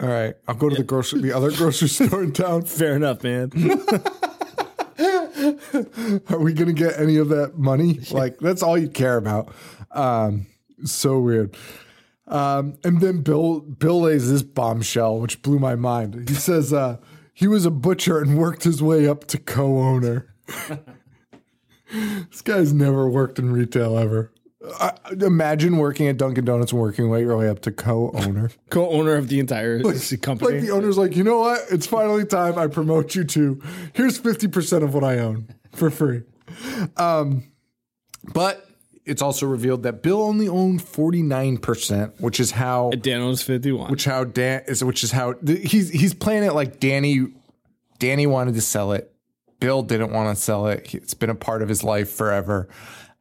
[0.00, 2.62] "All right, I'll go to the grocery, the other grocery store in town.
[2.62, 3.50] Fair enough, man.
[6.28, 8.00] Are we gonna get any of that money?
[8.10, 9.52] Like that's all you care about.
[9.90, 10.46] Um,
[10.84, 11.56] so weird.
[12.26, 16.28] Um, and then Bill Bill lays this bombshell, which blew my mind.
[16.28, 16.96] He says uh,
[17.34, 20.34] he was a butcher and worked his way up to co-owner.
[21.92, 24.32] this guy's never worked in retail ever.
[24.80, 28.50] I, imagine working at Dunkin' Donuts and working your way up to co-owner.
[28.70, 29.80] Co-owner of the entire
[30.22, 30.52] company.
[30.54, 31.60] Like the owner's like, you know what?
[31.70, 32.58] It's finally time.
[32.58, 33.62] I promote you to
[33.94, 36.22] here's 50% of what I own for free.
[36.96, 37.44] Um,
[38.32, 38.66] but
[39.04, 43.90] it's also revealed that Bill only owned 49%, which is how Dan owns fifty-one.
[43.90, 47.28] which how Dan is which is how he's he's playing it like Danny
[47.98, 49.12] Danny wanted to sell it.
[49.60, 50.92] Bill didn't want to sell it.
[50.94, 52.68] It's been a part of his life forever.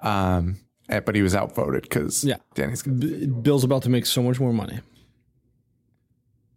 [0.01, 2.37] Um, but he was outvoted because Yeah.
[2.53, 4.79] Danny's B- Bill's about to make so much more money.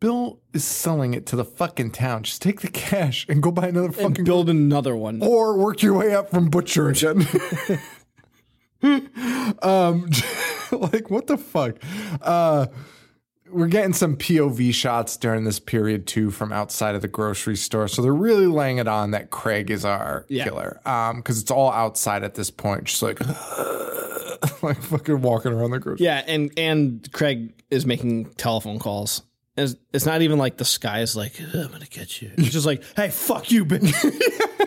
[0.00, 2.22] Bill is selling it to the fucking town.
[2.22, 5.20] Just take the cash and go buy another fucking Build another one.
[5.22, 7.26] or work your way up from butcher again.
[9.62, 10.08] um,
[10.72, 11.76] like what the fuck?
[12.22, 12.66] Uh,
[13.50, 17.88] we're getting some POV shots during this period too from outside of the grocery store,
[17.88, 20.44] so they're really laying it on that Craig is our Yeah.
[20.44, 20.80] killer.
[20.86, 23.20] Um, because it's all outside at this point, just like
[24.62, 26.04] like fucking walking around the grocery.
[26.04, 29.22] Yeah, and and Craig is making telephone calls.
[29.56, 32.30] It's, it's not even like the sky is like I'm gonna get you.
[32.36, 33.92] It's just like, hey, fuck you, bitch.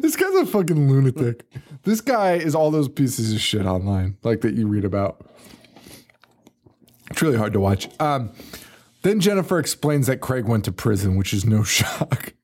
[0.00, 1.44] This guy's a fucking lunatic.
[1.84, 5.28] this guy is all those pieces of shit online, like that you read about.
[7.10, 7.88] It's really hard to watch.
[8.00, 8.30] Um,
[9.02, 12.34] then Jennifer explains that Craig went to prison, which is no shock,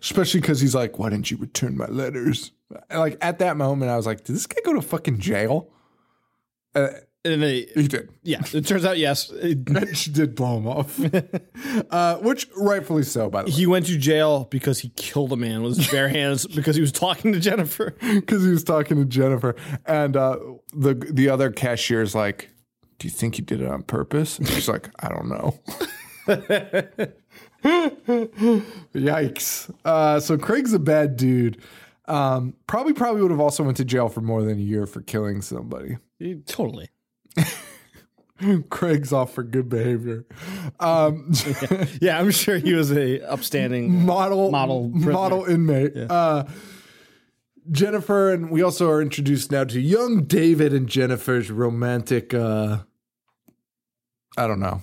[0.00, 2.52] especially because he's like, "Why didn't you return my letters?"
[2.90, 5.70] And like at that moment, I was like, "Did this guy go to fucking jail?"
[6.74, 6.88] Uh,
[7.24, 8.10] and they, he did.
[8.22, 9.32] yeah, it turns out yes,
[9.94, 11.00] she did blow him off,
[11.90, 15.36] uh, which rightfully so, by the way, he went to jail because he killed a
[15.36, 17.96] man with his bare hands because he was talking to Jennifer.
[18.00, 20.38] because he was talking to Jennifer, and uh,
[20.72, 22.50] the the other cashier's like,
[22.98, 25.58] "Do you think you did it on purpose?" And she's like, "I don't know."
[28.94, 29.70] Yikes.
[29.84, 31.60] Uh, so Craig's a bad dude.
[32.06, 35.00] Um, probably, probably would have also went to jail for more than a year for
[35.02, 35.98] killing somebody.
[36.46, 36.88] Totally.
[38.70, 40.24] Craig's off for good behavior.
[40.78, 41.32] Um,
[42.00, 44.04] Yeah, I'm sure he was a upstanding.
[44.04, 45.12] model Model prisoner.
[45.12, 45.96] model inmate.
[45.96, 46.44] Uh,
[47.70, 52.32] Jennifer, and we also are introduced now to young David and Jennifer's romantic.
[52.32, 52.78] Uh,
[54.36, 54.82] I don't know.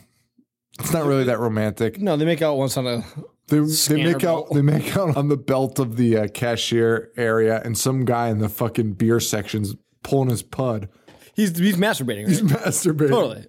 [0.79, 1.99] It's not really that romantic.
[1.99, 3.05] No, they make out once on a.
[3.47, 7.61] They, they make out they make out on the belt of the uh, cashier area,
[7.63, 10.89] and some guy in the fucking beer section's pulling his pud.
[11.35, 12.25] He's he's masturbating.
[12.25, 12.29] Right?
[12.29, 13.09] He's masturbating.
[13.09, 13.45] totally.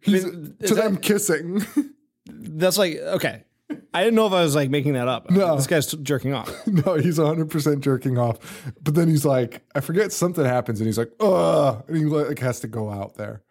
[0.00, 1.64] He's, mean, to them kissing.
[2.26, 3.44] That's like okay.
[3.92, 5.30] I didn't know if I was like making that up.
[5.30, 5.56] No.
[5.56, 6.48] This guy's jerking off.
[6.66, 8.72] no, he's 100% jerking off.
[8.80, 12.38] But then he's like, I forget something happens, and he's like, ugh, and he like
[12.38, 13.42] has to go out there.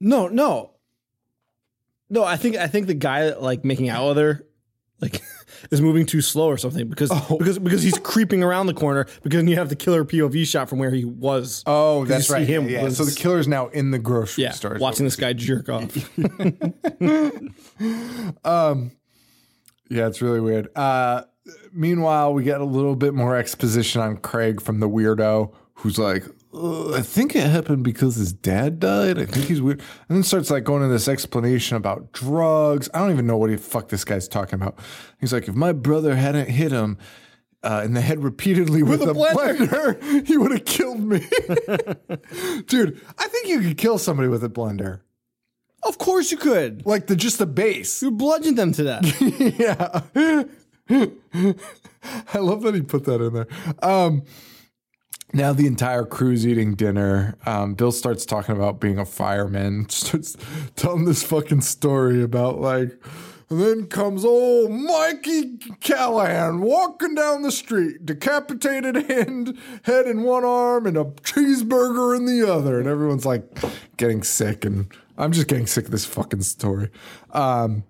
[0.00, 0.72] No, no,
[2.10, 2.24] no.
[2.24, 4.46] I think I think the guy like making out with her,
[5.00, 5.22] like,
[5.70, 7.36] is moving too slow or something because Oh.
[7.38, 10.78] because because he's creeping around the corner because you have the killer POV shot from
[10.78, 11.62] where he was.
[11.66, 12.46] Oh, that's right.
[12.46, 14.76] him yeah, was- So the killer's now in the grocery yeah, store.
[14.80, 15.96] watching this guy jerk off.
[18.44, 18.92] um,
[19.88, 20.68] Yeah, it's really weird.
[20.76, 21.22] Uh,
[21.72, 26.24] meanwhile, we get a little bit more exposition on Craig from the weirdo who's like,
[26.56, 29.18] "Uh, I think it happened because his dad died.
[29.18, 29.80] I think he's weird.
[30.08, 32.88] And then starts like going into this explanation about drugs.
[32.94, 34.78] I don't even know what the fuck this guy's talking about.
[35.20, 36.98] He's like, if my brother hadn't hit him
[37.62, 39.66] uh, in the head repeatedly with, a a blender."
[39.98, 41.18] blender, he would have killed me.
[42.66, 45.00] Dude, I think you could kill somebody with a blender.
[45.82, 46.86] of course you could.
[46.86, 48.02] Like the just the base.
[48.02, 49.20] You bludgeoned them to death.
[49.58, 50.02] yeah.
[52.32, 53.48] I love that he put that in there.
[53.82, 54.22] Um,
[55.32, 57.36] now the entire crew's eating dinner.
[57.46, 60.36] Um, Bill starts talking about being a fireman, starts
[60.76, 62.98] telling this fucking story about like,
[63.48, 70.44] and then comes old Mikey Callahan walking down the street, decapitated hand, head in one
[70.44, 72.80] arm and a cheeseburger in the other.
[72.80, 73.44] And everyone's like
[73.96, 74.64] getting sick.
[74.64, 76.90] And I'm just getting sick of this fucking story.
[77.30, 77.84] Um,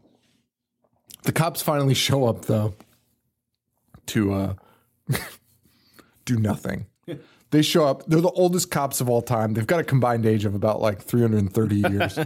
[1.23, 2.75] the cops finally show up though
[4.07, 4.55] to uh,
[6.27, 6.87] do nothing.
[7.51, 8.05] They show up.
[8.07, 9.55] They're the oldest cops of all time.
[9.55, 12.19] They've got a combined age of about like 330 years.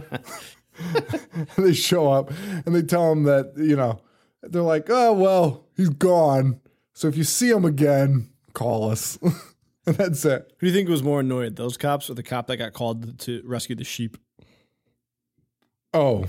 [1.57, 2.31] they show up
[2.65, 4.01] and they tell him that, you know,
[4.41, 6.59] they're like, oh, well, he's gone.
[6.93, 9.17] So if you see him again, call us.
[9.85, 10.53] and that's it.
[10.59, 13.19] Who do you think was more annoyed, those cops or the cop that got called
[13.19, 14.17] to rescue the sheep?
[15.93, 16.25] Oh,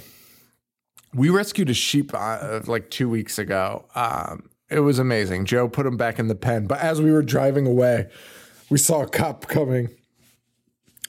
[1.14, 3.86] we rescued a sheep uh, like two weeks ago.
[3.94, 5.44] Um, it was amazing.
[5.44, 8.08] Joe put him back in the pen, but as we were driving away,
[8.72, 9.90] we saw a cop coming,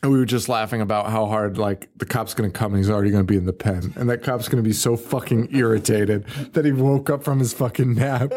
[0.02, 2.89] and we were just laughing about how hard like the cop's to come and he's
[2.89, 6.65] already to be in the pen, and that cop's to be so fucking irritated that
[6.65, 8.34] he woke up from his fucking nap.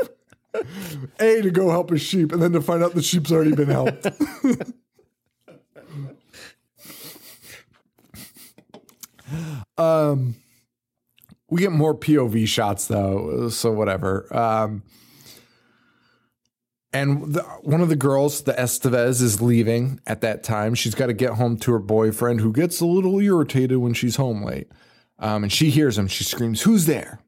[1.18, 3.68] A to go help his sheep, and then to find out the sheep's already been
[3.68, 4.06] helped.
[9.76, 10.36] Um,
[11.50, 14.34] we get more POV shots though, so whatever.
[14.34, 14.84] Um,
[16.96, 20.74] and the, one of the girls, the Estevez, is leaving at that time.
[20.74, 24.16] She's got to get home to her boyfriend, who gets a little irritated when she's
[24.16, 24.68] home late.
[25.18, 26.06] Um, and she hears him.
[26.06, 27.20] She screams, "Who's there?"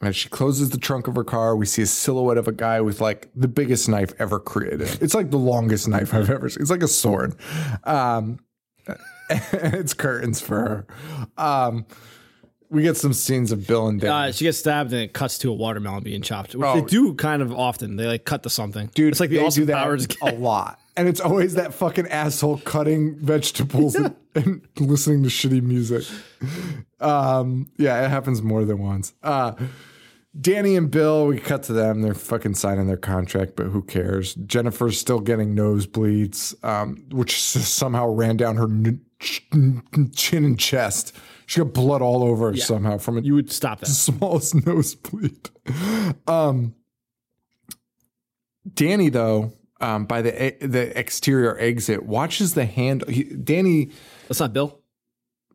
[0.00, 2.80] And she closes the trunk of her car, we see a silhouette of a guy
[2.80, 4.98] with like the biggest knife ever created.
[5.02, 6.62] It's like the longest knife I've ever seen.
[6.62, 7.34] It's like a sword.
[7.84, 8.38] Um,
[9.28, 10.86] it's curtains for her.
[11.36, 11.84] Um,
[12.70, 14.10] we get some scenes of Bill and Dan.
[14.10, 16.80] Uh, she gets stabbed and it cuts to a watermelon being chopped, which Oh.
[16.80, 17.96] they do kind of often.
[17.96, 18.90] They like cut to something.
[18.94, 20.06] Dude, it's like the they Austin do that Powers.
[20.22, 20.78] a lot.
[20.96, 26.04] And it's always that fucking asshole cutting vegetables and, and listening to shitty music.
[27.00, 29.14] Um, yeah, it happens more than once.
[29.22, 29.52] Uh,
[30.38, 32.02] Danny and Bill, we cut to them.
[32.02, 34.34] They're fucking signing their contract, but who cares?
[34.34, 39.48] Jennifer's still getting nosebleeds, um, which somehow ran down her n- ch-
[40.14, 41.16] chin and chest.
[41.50, 43.24] She got blood all over her somehow from it.
[43.24, 43.86] You would stop that.
[43.86, 45.50] smallest nosebleed.
[46.28, 46.76] Um,
[48.72, 53.02] Danny, though, um, by the the exterior exit, watches the hand.
[53.08, 53.90] He, Danny,
[54.28, 54.78] That's not Bill.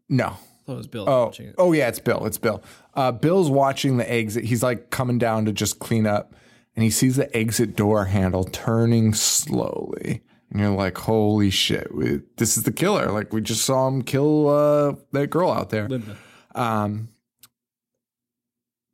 [0.09, 0.25] no.
[0.25, 1.55] I thought it was Bill Oh, it.
[1.57, 2.25] oh yeah, it's Bill.
[2.25, 2.61] It's Bill.
[2.93, 4.43] Uh, Bill's watching the exit.
[4.43, 6.35] He's like coming down to just clean up,
[6.75, 10.23] and he sees the exit door handle turning slowly.
[10.51, 11.93] And you're like, "Holy shit!
[11.93, 15.69] We, this is the killer!" Like we just saw him kill uh, that girl out
[15.69, 15.89] there.
[15.89, 16.17] Linda.
[16.53, 17.09] Um,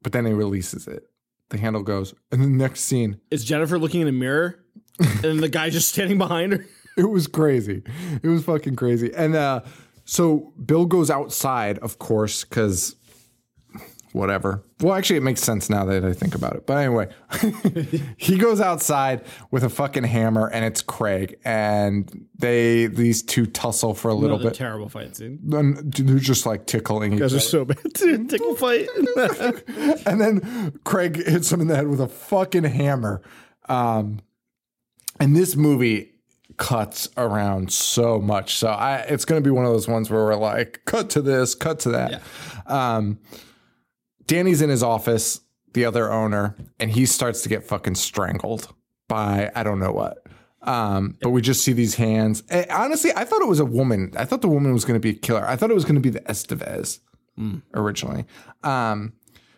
[0.01, 1.03] but then he releases it.
[1.49, 4.63] The handle goes, and the next scene, Is Jennifer looking in a mirror
[5.23, 6.65] and the guy just standing behind her?
[6.97, 7.83] it was crazy.
[8.23, 9.13] It was fucking crazy.
[9.13, 9.61] And uh,
[10.05, 12.95] so Bill goes outside, of course, because
[14.13, 14.63] whatever.
[14.81, 16.65] Well, actually, it makes sense now that I think about it.
[16.65, 17.09] But anyway,
[18.17, 23.93] he goes outside with a fucking hammer, and it's Craig, and they these two tussle
[23.93, 24.57] for a little Another bit.
[24.57, 25.39] terrible fight scene.
[25.43, 27.37] Then they're just like tickling each Guys other.
[27.37, 27.77] are so bad.
[28.29, 28.87] Tickle fight.
[30.05, 33.21] and then Craig hits him in the head with a fucking hammer.
[33.69, 34.19] Um,
[35.19, 36.09] and this movie
[36.57, 40.23] cuts around so much, so I it's going to be one of those ones where
[40.23, 42.21] we're like, cut to this, cut to that.
[42.65, 43.19] Um,
[44.31, 45.41] Danny's in his office,
[45.73, 48.73] the other owner, and he starts to get fucking strangled
[49.09, 50.25] by I don't know what.
[50.61, 52.41] Um, but we just see these hands.
[52.49, 54.13] Eh, honestly, I thought it was a woman.
[54.15, 55.45] I thought the woman was going to be a killer.
[55.45, 56.99] I thought it was going to be the Estevez
[57.73, 58.23] originally.
[58.63, 59.11] Um,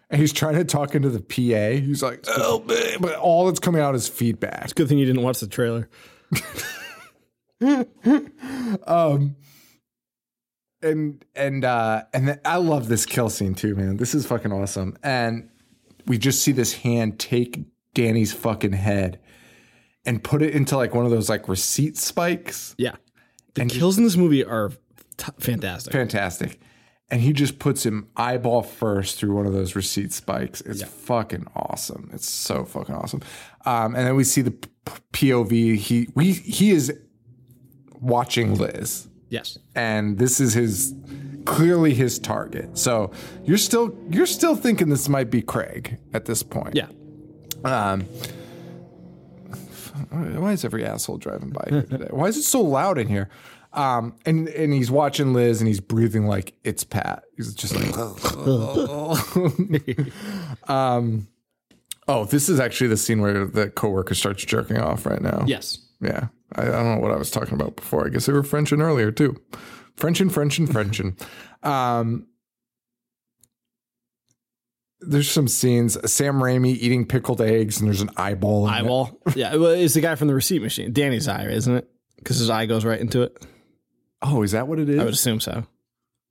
[0.09, 1.79] and he's trying to talk into the PA.
[1.79, 4.73] He's like, "Oh, babe," but all that's coming out is feedback.
[4.73, 5.87] Good thing you didn't watch the trailer.
[10.83, 13.97] and and uh and th- I love this kill scene too, man.
[13.97, 14.97] This is fucking awesome.
[15.03, 15.49] And
[16.05, 19.19] we just see this hand take Danny's fucking head
[20.05, 22.75] and put it into like one of those like receipt spikes.
[22.77, 22.95] Yeah.
[23.53, 24.71] The kills in this movie are
[25.17, 25.93] t- fantastic.
[25.93, 26.59] Fantastic.
[27.09, 30.61] And he just puts him eyeball first through one of those receipt spikes.
[30.61, 32.09] It's fucking awesome.
[32.11, 33.21] It's so fucking awesome.
[33.65, 34.55] Um, and then we see the
[35.13, 35.75] POV.
[35.75, 36.91] He we he is
[38.01, 39.07] watching Liz.
[39.33, 39.57] Yes.
[39.75, 40.93] and this is his
[41.45, 42.77] clearly his target.
[42.77, 43.11] So
[43.43, 46.75] you're still you're still thinking this might be Craig at this point.
[46.75, 46.87] Yeah.
[47.65, 48.01] Um,
[50.11, 52.07] why is every asshole driving by here today?
[52.11, 53.29] Why is it so loud in here?
[53.73, 57.23] Um, and and he's watching Liz and he's breathing like it's Pat.
[57.35, 57.97] He's just like,
[60.69, 61.27] um,
[62.07, 65.43] oh, this is actually the scene where the coworker starts jerking off right now.
[65.47, 65.79] Yes.
[66.01, 66.27] Yeah.
[66.55, 68.05] I, I don't know what I was talking about before.
[68.05, 69.35] I guess they were French and earlier too.
[69.95, 71.17] Frenching, Frenching, Frenching.
[71.63, 72.27] um,
[75.01, 75.97] there's some scenes.
[76.11, 78.67] Sam Raimi eating pickled eggs, and there's an eyeball.
[78.67, 78.77] in it.
[78.77, 79.19] Eyeball.
[79.35, 79.55] yeah.
[79.55, 80.93] Well, it's the guy from the receipt machine.
[80.93, 81.89] Danny's eye, isn't it?
[82.17, 83.37] Because his eye goes right into it.
[84.21, 84.99] Oh, is that what it is?
[84.99, 85.65] I would assume so.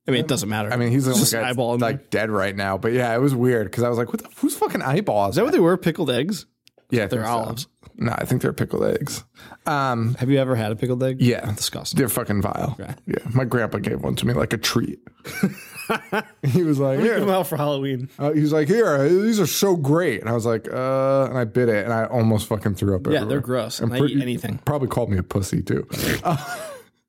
[0.08, 0.72] I mean, it doesn't matter.
[0.72, 2.76] I mean, he's the only guy eyeball like dead right now.
[2.76, 4.22] But yeah, it was weird because I was like, "What?
[4.22, 5.76] The, whose fucking eyeball is Is that what they were?
[5.76, 6.46] Pickled eggs?
[6.90, 7.62] Yeah, They're olives.
[7.62, 7.81] so.
[7.96, 9.24] No, I think they're pickled eggs.
[9.66, 11.20] Um, Have you ever had a pickled egg?
[11.20, 11.98] yeah, Disgusting.
[11.98, 12.76] They're fucking vile.
[12.80, 12.94] Okay.
[13.06, 14.98] Yeah, my grandpa gave one to me like a treat.
[16.42, 18.08] he was like, Come "Here." out for Halloween.
[18.18, 21.36] Uh, he was like, "Here, these are so great," and I was like, "Uh," and
[21.38, 23.02] I bit it, and I almost fucking threw up.
[23.06, 23.28] Yeah, everywhere.
[23.28, 23.80] they're gross.
[23.80, 24.58] And I pretty- eat anything.
[24.64, 25.86] Probably called me a pussy too,
[26.24, 26.36] Uh,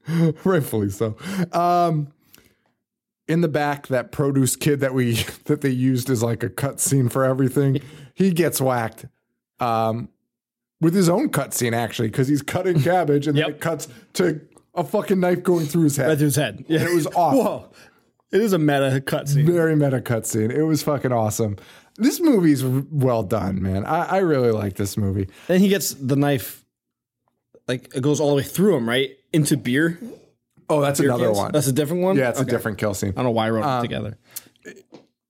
[0.43, 1.15] rightfully so.
[1.51, 2.07] Um,
[3.27, 5.13] in the back, that produce kid that we
[5.45, 7.79] that they used as like a cut scene for everything,
[8.13, 9.05] he gets whacked.
[9.59, 10.09] Um,
[10.83, 14.41] with his own cut scene actually, because he's cutting cabbage and then it cuts to
[14.75, 16.09] a fucking knife going through his head.
[16.09, 16.65] Right through his head.
[16.67, 16.81] Yeah.
[16.87, 17.39] it was awesome.
[17.45, 17.69] Whoa.
[18.31, 19.45] It is a meta cutscene.
[19.45, 20.51] Very meta cutscene.
[20.51, 21.57] It was fucking awesome.
[21.97, 23.85] This movie's well done, man.
[23.85, 25.29] I, I really like this movie.
[25.47, 26.65] Then he gets the knife,
[27.67, 29.99] like it goes all the way through him, right into beer.
[30.69, 31.37] Oh, that's another cans?
[31.37, 31.51] one.
[31.51, 32.15] That's a different one.
[32.15, 32.47] yeah, it's Okay.
[32.47, 33.09] a different kill scene.
[33.09, 34.17] I don't know why I wrote it together.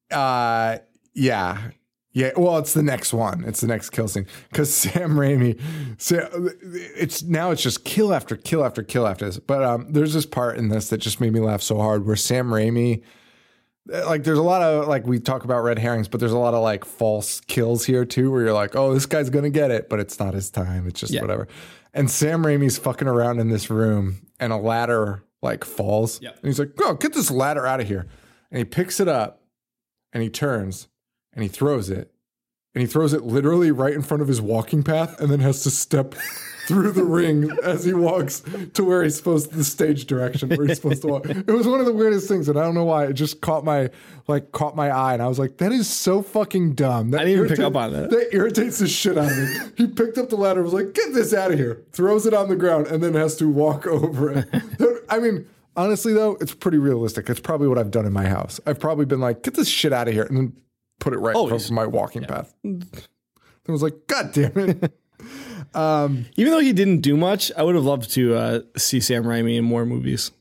[0.10, 0.78] Uh,
[1.13, 1.72] yeah.
[2.15, 3.43] Yeah, well, it's the next one.
[3.43, 5.60] It's the next kill scene because Sam Raimi.
[5.97, 6.30] So
[6.62, 9.39] it's now it's just kill after kill after kill after this.
[9.39, 12.15] But um, there's this part in this that just made me laugh so hard where
[12.15, 13.02] Sam Raimi,
[13.88, 16.54] like, there's a lot of like we talk about red herrings, but there's a lot
[16.54, 19.89] of like false kills here too, where you're like, oh, this guy's gonna get it,
[19.89, 20.88] but it's not his time.
[20.88, 21.21] It's just Yeah.
[21.21, 21.47] whatever.
[21.95, 26.35] And Sam Raimi's fucking around in this room, and a ladder like falls, Yep.
[26.42, 28.06] and he's like, "Oh, get this ladder out of here!"
[28.52, 29.42] And he picks it up,
[30.13, 30.88] and he turns,
[31.36, 32.12] and he throws it,
[32.75, 35.63] and he throws it literally right in front of his walking path, and then has
[35.63, 36.15] to step
[36.67, 38.42] through the ring as he walks
[38.73, 41.25] to where he's supposed to, the stage direction where he's supposed to walk.
[41.29, 43.06] It was one of the weirdest things, and I don't know why.
[43.08, 43.90] It just caught my
[44.27, 47.25] like caught my eye, and I was like, "That is so fucking dumb." That I
[47.25, 48.10] didn't even pick irritates- up on that.
[48.12, 49.48] That irritates the shit out of me.
[49.77, 52.48] He picked up the ladder, was like, "Get this out of here!" Throws it on
[52.48, 55.04] the ground, and then has to walk over it.
[55.10, 55.48] I mean.
[55.75, 57.27] Honestly, though, it's pretty realistic.
[57.31, 58.60] It's probably what I've done in my house.
[58.67, 60.54] I've probably been like, "Get this shit out of here," and then
[61.00, 61.65] put it right in front Always.
[61.65, 62.54] of my walking path.
[62.65, 64.94] I was like, "God damn it!"
[65.75, 69.58] Even though he didn't do much, I would have loved to uh, see Sam Raimi
[69.58, 70.31] in more movies.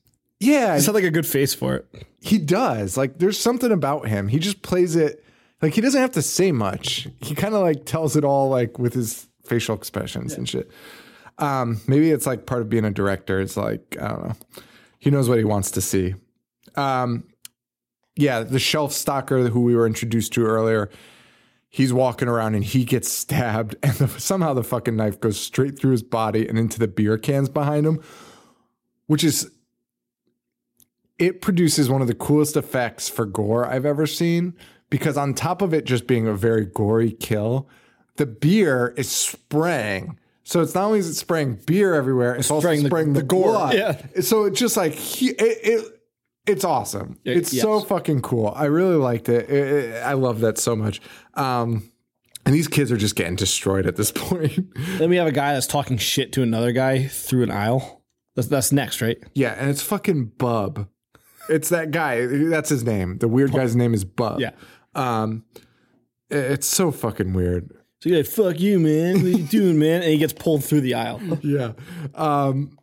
[0.40, 1.86] Yeah, He's had like a good face for it.
[2.20, 2.96] he does.
[2.96, 4.26] Like, there's something about him.
[4.26, 5.24] He just plays it
[5.62, 7.06] like he doesn't have to say much.
[7.20, 10.68] He kind of like tells it all like with his facial expressions and shit.
[11.38, 13.40] Um, maybe it's like part of being a director.
[13.40, 14.34] It's like I don't know.
[14.98, 16.14] He knows what he wants to see.
[16.74, 17.24] Um,
[18.16, 20.90] yeah, the shelf stalker who we were introduced to earlier.
[21.68, 25.78] He's walking around and he gets stabbed, and the, somehow the fucking knife goes straight
[25.78, 28.00] through his body and into the beer cans behind him,
[29.06, 29.50] which is
[31.18, 34.54] it produces one of the coolest effects for gore I've ever seen
[34.90, 37.68] because on top of it just being a very gory kill,
[38.16, 40.18] the beer is spraying.
[40.44, 43.20] So it's not only is it spraying beer everywhere, it's also Spraying the- spraying the,
[43.20, 43.52] the gore.
[43.52, 43.74] blood.
[43.74, 44.02] Yeah.
[44.22, 46.01] So it's just like he, it, it
[46.46, 47.18] it's awesome.
[47.24, 48.52] It's so fucking cool.
[48.56, 49.48] I really liked it.
[49.48, 51.00] It- it- I love that so much.
[51.34, 51.90] Um,
[52.44, 54.52] and these kids are just getting destroyed at this point.
[54.98, 58.02] Then we have a guy that's talking shit to another guy through an aisle.
[58.34, 59.18] That's, that's next, right?
[59.34, 60.88] yeah, and it's fucking Bub.
[61.48, 62.24] It's that guy.
[62.26, 63.18] That's his name.
[63.18, 64.40] The weird guy's name is Bub.
[64.40, 64.50] Yeah.
[64.94, 65.44] Um,
[66.30, 67.70] it- it's so fucking weird.
[68.00, 69.14] So you're like, fuck you, man.
[69.16, 70.02] What are you doing, man?
[70.02, 71.20] And he gets pulled through the aisle.
[71.42, 71.72] Yeah.
[72.16, 72.76] Um,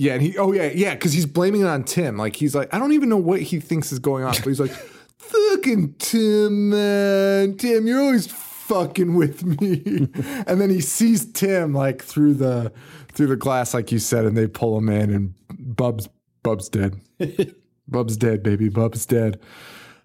[0.00, 2.16] yeah, and he oh yeah, yeah, because he's blaming it on Tim.
[2.16, 4.60] Like he's like, I don't even know what he thinks is going on, but he's
[4.60, 4.70] like,
[5.18, 7.56] fucking Tim, man.
[7.56, 9.82] Tim, you're always fucking with me.
[10.46, 12.72] and then he sees Tim like through the
[13.12, 16.08] through the glass, like you said, and they pull him in and Bub's
[16.44, 17.00] Bub's dead.
[17.88, 18.68] Bub's dead, baby.
[18.68, 19.40] Bub's dead.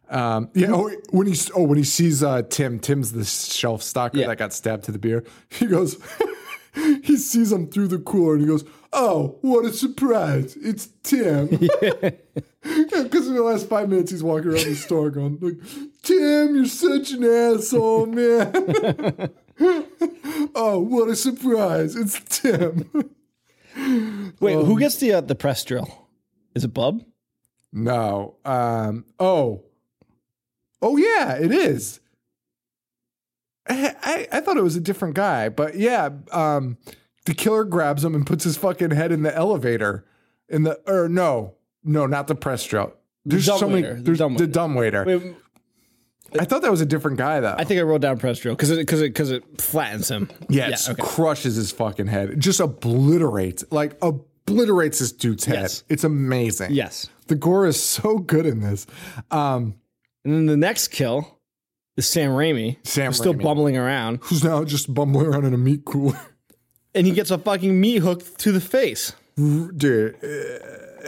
[0.10, 0.72] Um, yeah.
[0.72, 4.28] Oh, when he oh when he sees uh, Tim, Tim's the shelf stocker Yeah.
[4.28, 5.24] that got stabbed to the beer.
[5.52, 5.98] He goes,
[7.04, 8.64] he sees him through the cooler, and he goes,
[8.94, 10.56] "Oh, what a surprise!
[10.56, 11.50] It's Tim."
[12.64, 15.58] Because in the last five minutes, he's walking around the store going, like,
[16.02, 19.30] "Tim, you're such an asshole, man."
[20.56, 21.96] oh, what a surprise!
[21.96, 22.90] It's Tim.
[24.40, 26.08] Wait, who gets the uh, the press drill?
[26.56, 27.04] Is it Bub?
[27.74, 28.38] No.
[28.46, 29.06] Um.
[29.20, 29.64] Oh.
[30.82, 32.00] Oh yeah, it is.
[33.68, 36.10] I, I I thought it was a different guy, but yeah.
[36.32, 36.78] Um.
[37.26, 40.06] The killer grabs him and puts his fucking head in the elevator.
[40.50, 42.94] In the or no, no, not the press drill.
[43.26, 43.82] There's so many.
[43.82, 45.06] dumbwaiter, the There's the dumb waiter.
[45.06, 45.36] Wait,
[46.40, 47.56] I thought that was a different guy though.
[47.58, 50.30] I think I wrote down press drill because it because it because it flattens him.
[50.50, 51.02] yeah, it okay.
[51.02, 52.32] crushes his fucking head.
[52.32, 55.62] It just obliterates, like obliterates this dude's head.
[55.62, 55.84] Yes.
[55.90, 56.72] It's amazing.
[56.72, 57.10] Yes.
[57.28, 58.86] The gore is so good in this.
[59.32, 59.76] Um,
[60.26, 61.40] And then the next kill
[61.98, 62.78] is Sam Raimi.
[62.86, 66.20] Sam who's still bumbling around, who's now just bumbling around in a meat cooler.
[66.96, 69.14] And he gets a fucking meat hook to the face.
[69.36, 71.08] dude uh,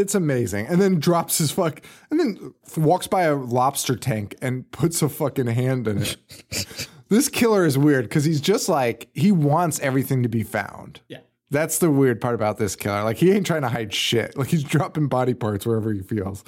[0.00, 4.68] it's amazing and then drops his fuck and then walks by a lobster tank and
[4.72, 6.16] puts a fucking hand in it
[7.08, 11.18] this killer is weird because he's just like he wants everything to be found Yeah.
[11.50, 14.48] that's the weird part about this killer like he ain't trying to hide shit like
[14.48, 16.42] he's dropping body parts wherever he feels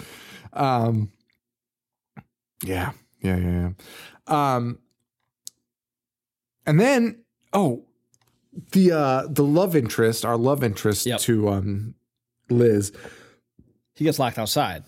[0.55, 1.13] um
[2.65, 3.71] yeah yeah yeah,
[4.29, 4.55] yeah.
[4.57, 4.79] um
[6.67, 7.23] and then
[7.53, 7.85] oh
[8.73, 11.21] the uh the love interest our love interest Yep.
[11.21, 11.95] to um
[12.49, 12.93] liz
[13.95, 14.85] He gets locked outside.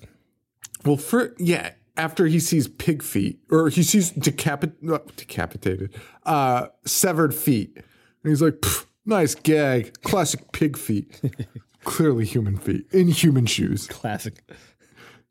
[0.84, 5.94] well for yeah after he sees pig feet or he sees decapit uh, decapitated
[6.24, 8.64] uh severed feet and he's like
[9.06, 11.20] nice gag classic pig feet
[11.84, 14.42] clearly human feet in human shoes Classic.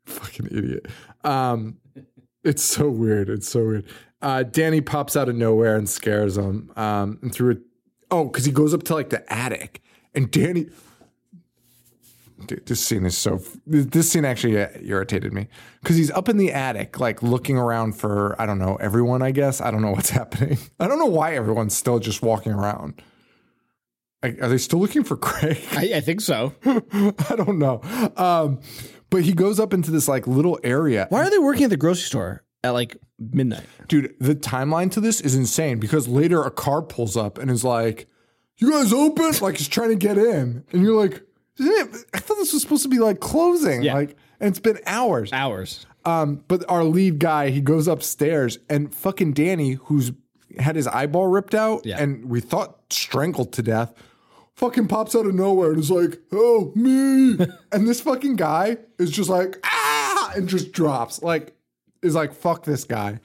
[0.04, 0.86] fucking idiot.
[1.24, 1.78] Um,
[2.44, 3.28] it's so weird.
[3.30, 3.86] It's so weird.
[4.20, 6.70] Uh, Danny pops out of nowhere and scares him.
[6.76, 7.58] Um, and through it,
[8.12, 9.82] oh, because he goes up to like the attic,
[10.14, 10.68] and Danny.
[12.46, 13.40] Dude, this scene is so.
[13.66, 15.48] This scene actually uh, irritated me
[15.80, 19.22] because he's up in the attic, like looking around for I don't know everyone.
[19.22, 20.58] I guess I don't know what's happening.
[20.78, 23.00] I don't know why everyone's still just walking around.
[24.24, 25.58] Are they still looking for Craig?
[25.72, 26.54] I, I think so.
[26.64, 27.80] I don't know.
[28.16, 28.60] Um,
[29.10, 31.06] but he goes up into this like little area.
[31.10, 33.66] Why are they working at the grocery store at like midnight?
[33.88, 37.64] Dude, the timeline to this is insane because later a car pulls up and is
[37.64, 38.06] like,
[38.58, 39.32] You guys open?
[39.40, 40.64] Like he's trying to get in.
[40.72, 41.22] And you're like,
[41.58, 42.04] Isn't it?
[42.14, 43.82] I thought this was supposed to be like closing.
[43.82, 43.94] Yeah.
[43.94, 45.32] Like, and it's been hours.
[45.32, 45.86] Hours.
[46.04, 50.10] Um, but our lead guy, he goes upstairs and fucking Danny, who's
[50.58, 52.02] had his eyeball ripped out Yeah.
[52.02, 53.94] and we thought strangled to death,
[54.56, 57.38] fucking pops out of nowhere and is like, oh, me.
[57.72, 61.22] and this fucking guy is just like, ah, and just drops.
[61.22, 61.54] Like,
[62.02, 63.20] is like, fuck this guy.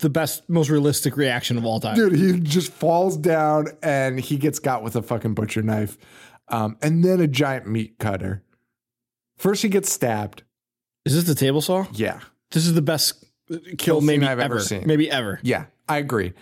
[0.00, 1.96] The best, most realistic reaction of all time.
[1.96, 5.96] Dude, he just falls down and he gets got with a fucking butcher knife.
[6.48, 8.42] Um, and then a giant meat cutter.
[9.36, 10.42] First, he gets stabbed.
[11.04, 11.86] Is this the table saw?
[11.92, 12.20] Yeah.
[12.50, 14.60] This is the best kill, Kill maybe I've ever ever.
[14.60, 14.84] seen.
[14.86, 15.40] Maybe ever.
[15.42, 16.32] Yeah, I agree.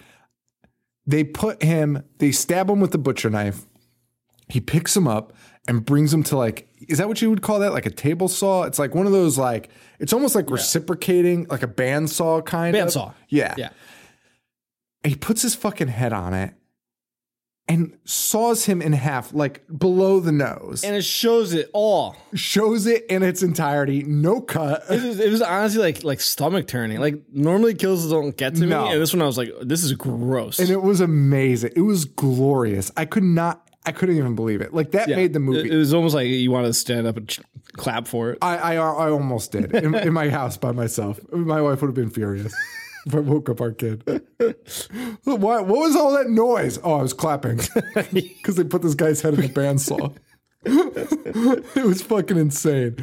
[1.07, 3.65] They put him, they stab him with the butcher knife.
[4.49, 5.33] He picks him up
[5.69, 7.73] and brings him to like, is that what you would call that?
[7.73, 8.65] Like a table saw?
[8.65, 12.89] It's like one of those, like, it's almost like reciprocating, like a bandsaw kind of.
[12.89, 13.15] Bandsaw.
[13.29, 13.55] Yeah.
[13.57, 13.71] Yeah.
[15.03, 16.55] And he puts his fucking head on it
[17.69, 20.85] and saws him in half, like below the nose.
[20.85, 22.17] And it shows it all.
[22.35, 24.85] shows it in its entirety, no cut.
[24.89, 27.01] It was, it was honestly like like stomach turning.
[27.01, 28.85] Like normally kills don't get to No.
[28.87, 30.59] me, and this one I was like, this is gross.
[30.61, 31.73] and it was amazing.
[31.75, 32.93] It was glorious.
[32.97, 33.66] I could not.
[33.87, 34.75] I couldn't even believe it.
[34.75, 35.71] Like that made the movie.
[35.71, 37.39] It, was almost like you wanted to stand up and
[37.75, 38.39] clap for it.
[38.43, 41.21] I, I I almost did in, in my house by myself.
[41.33, 42.53] My wife would have been furious
[43.07, 44.03] if I woke up our kid.
[45.25, 46.79] what, what was all that noise?
[46.83, 47.61] Oh, I was clapping
[48.13, 50.15] because they put this guy's head in a bandsaw.
[50.65, 52.97] it was fucking insane.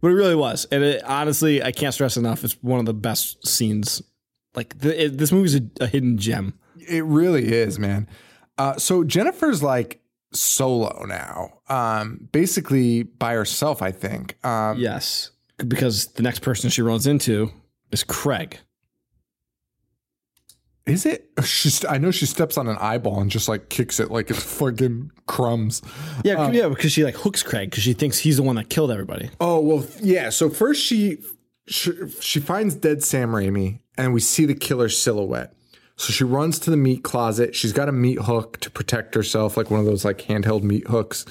[0.00, 2.44] But it really was, and it, honestly, I can't stress enough.
[2.44, 4.00] It's one of the best scenes.
[4.54, 6.54] Like the, it, this movie's a, a hidden gem.
[6.78, 8.06] It really is, man.
[8.58, 10.00] Uh, so Jennifer's like
[10.32, 13.80] solo now, um, basically by herself.
[13.82, 14.36] I think.
[14.44, 15.30] Um, Yes,
[15.66, 17.50] because the next person she runs into
[17.92, 18.58] is Craig.
[20.86, 21.30] Is it?
[21.44, 21.84] She's.
[21.84, 25.12] I know she steps on an eyeball and just like kicks it like it's fucking
[25.26, 25.82] crumbs.
[26.24, 28.90] Yeah, yeah, because she like hooks Craig because she thinks he's the one that killed
[28.90, 29.30] everybody.
[29.40, 30.30] Oh well, yeah.
[30.30, 31.18] So first she,
[31.66, 35.52] she she finds dead Sam Raimi, and we see the killer silhouette.
[35.98, 37.54] So she runs to the meat closet.
[37.54, 40.86] She's got a meat hook to protect herself, like one of those like handheld meat
[40.86, 41.26] hooks.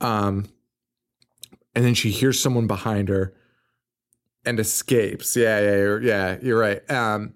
[0.00, 0.46] Um,
[1.74, 3.34] and then she hears someone behind her
[4.46, 5.36] and escapes.
[5.36, 6.36] Yeah, yeah, you're, yeah.
[6.40, 6.90] You're right.
[6.90, 7.34] Um,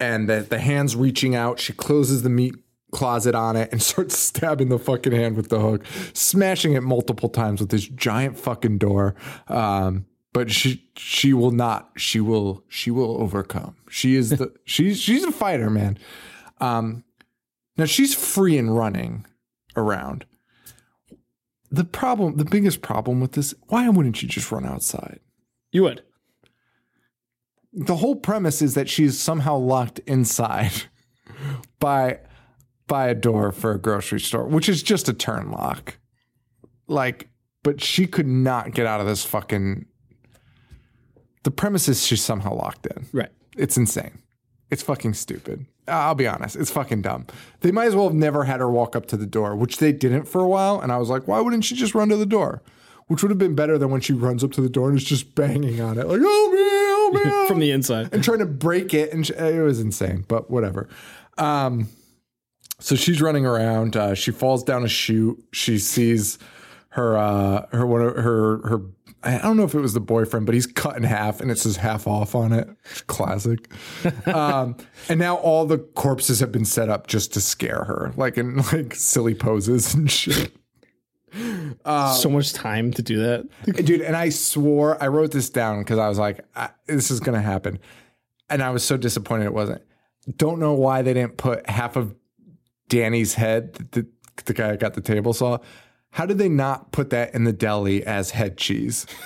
[0.00, 1.60] and the the hands reaching out.
[1.60, 2.56] She closes the meat
[2.90, 7.28] closet on it and starts stabbing the fucking hand with the hook, smashing it multiple
[7.28, 9.14] times with this giant fucking door.
[9.46, 11.90] Um, but she she will not.
[11.96, 13.76] She will she will overcome.
[13.88, 15.98] She is the she's she's a fighter, man.
[16.60, 17.04] Um,
[17.76, 19.26] now she's free and running
[19.76, 20.26] around.
[21.70, 25.20] The problem, the biggest problem with this, why wouldn't you just run outside?
[25.70, 26.02] You would.
[27.72, 30.72] the whole premise is that she's somehow locked inside
[31.78, 32.18] by
[32.88, 35.98] by a door for a grocery store, which is just a turn lock.
[36.88, 37.28] Like,
[37.62, 39.86] but she could not get out of this fucking.
[41.44, 43.06] The premise is she's somehow locked in.
[43.12, 43.30] Right.
[43.56, 44.18] It's insane.
[44.70, 45.66] It's fucking stupid.
[45.88, 46.54] I'll be honest.
[46.54, 47.26] It's fucking dumb.
[47.60, 49.92] They might as well have never had her walk up to the door, which they
[49.92, 50.80] didn't for a while.
[50.80, 52.62] And I was like, why wouldn't she just run to the door?
[53.08, 55.02] Which would have been better than when she runs up to the door and is
[55.04, 58.10] just banging on it, like, oh man, oh man From the inside.
[58.12, 60.24] and trying to break it, and sh- it was insane.
[60.28, 60.88] But whatever.
[61.36, 61.88] Um,
[62.78, 63.96] so she's running around.
[63.96, 65.42] Uh, she falls down a chute.
[65.52, 66.38] She sees
[66.90, 68.82] her uh, her one of her her.
[69.22, 71.58] I don't know if it was the boyfriend, but he's cut in half, and it
[71.58, 72.68] says half off on it.
[73.06, 73.70] Classic.
[74.26, 74.76] um,
[75.08, 78.56] and now all the corpses have been set up just to scare her, like in
[78.72, 80.52] like silly poses and shit.
[82.14, 83.46] so much time to do that.
[83.84, 87.20] dude and i swore i wrote this down because i was like I, this is
[87.20, 87.78] gonna happen
[88.48, 89.80] and i was so disappointed it wasn't
[90.36, 92.16] don't know why they didn't put half of
[92.88, 94.08] danny's head the,
[94.46, 95.58] the guy that got the table saw
[96.10, 99.06] how did they not put that in the deli as head cheese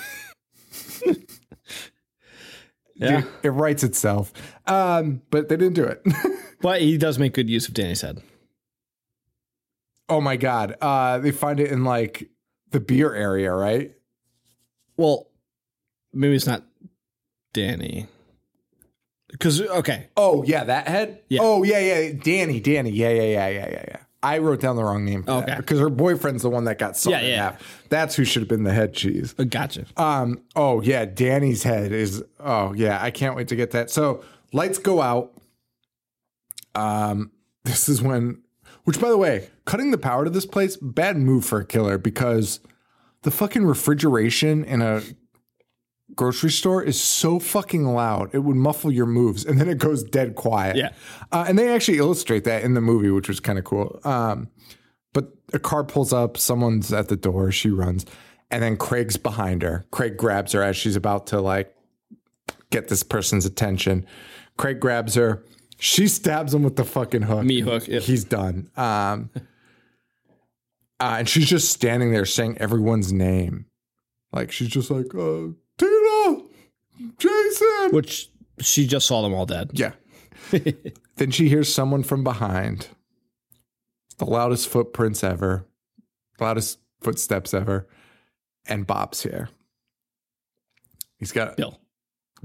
[2.97, 3.21] Yeah.
[3.21, 4.31] Dude, it writes itself
[4.67, 6.01] um, but they didn't do it
[6.61, 8.21] But he does make good use of Danny's head.
[10.07, 12.29] oh my god uh, they find it in like
[12.71, 13.91] the beer area right
[14.97, 15.27] Well,
[16.13, 16.63] maybe it's not
[17.53, 18.07] Danny.
[19.29, 20.07] Because, okay.
[20.15, 21.21] Oh yeah, that head.
[21.29, 21.39] Yeah.
[21.41, 22.13] Oh yeah, yeah.
[22.21, 22.89] Danny, Danny.
[22.91, 23.99] Yeah, yeah, yeah, yeah, yeah, yeah.
[24.25, 25.45] I wrote down the wrong name for Okay.
[25.47, 27.43] that because her boyfriend's the one that got sawed Yeah, in yeah.
[27.51, 27.83] half.
[27.89, 29.35] That's who should have been the head cheese.
[29.37, 29.85] Uh, Gotcha.
[29.97, 30.41] Um.
[30.55, 32.23] Oh yeah, Danny's head is.
[32.39, 33.89] Oh yeah, I can't wait to get that.
[33.89, 34.23] So
[34.53, 35.31] lights go out.
[36.73, 37.31] Um.
[37.63, 38.41] This is when.
[38.83, 41.97] Which, by the way, cutting the power to this place, bad move for a killer
[41.97, 42.59] because
[43.23, 45.01] the fucking refrigeration in a
[46.15, 50.03] grocery store is so fucking loud it would muffle your moves and then it goes
[50.03, 50.75] dead quiet.
[50.75, 50.91] Yeah.
[51.31, 53.99] uh, and they actually illustrate that in the movie which was kind of cool.
[54.03, 54.49] Um,
[55.13, 58.05] but a car pulls up someone's at the door she runs
[58.51, 59.85] and then craig's behind her.
[59.91, 61.75] Craig grabs her as she's about to like
[62.69, 64.05] get this person's attention.
[64.57, 65.43] Craig grabs her
[65.77, 67.43] she stabs him with the fucking hook.
[67.43, 67.99] Me hook, yeah.
[67.99, 68.69] he's done.
[68.77, 69.29] Um,
[70.99, 73.65] uh, and she's just standing there saying everyone's name.
[74.31, 75.47] Like she's just like, uh,
[77.17, 77.91] Jason.
[77.91, 78.29] Which
[78.61, 79.71] she just saw them all dead.
[79.73, 79.93] Yeah.
[81.15, 82.89] then she hears someone from behind.
[84.17, 85.65] The loudest footprints ever,
[86.39, 87.87] loudest footsteps ever,
[88.65, 89.49] and Bob's here.
[91.17, 91.79] He's got Bill.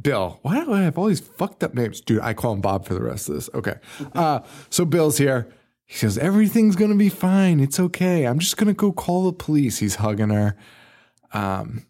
[0.01, 0.39] Bill.
[0.43, 2.01] Why do I have all these fucked up names?
[2.01, 3.51] Dude, I call him Bob for the rest of this.
[3.55, 3.75] Okay.
[4.15, 4.41] Uh,
[4.71, 5.49] so Bill's here.
[5.87, 7.61] He says, Everything's going to be fine.
[7.61, 8.25] It's okay.
[8.25, 9.79] I'm just going to go call the police.
[9.79, 10.57] He's hugging her.
[11.33, 11.87] Um,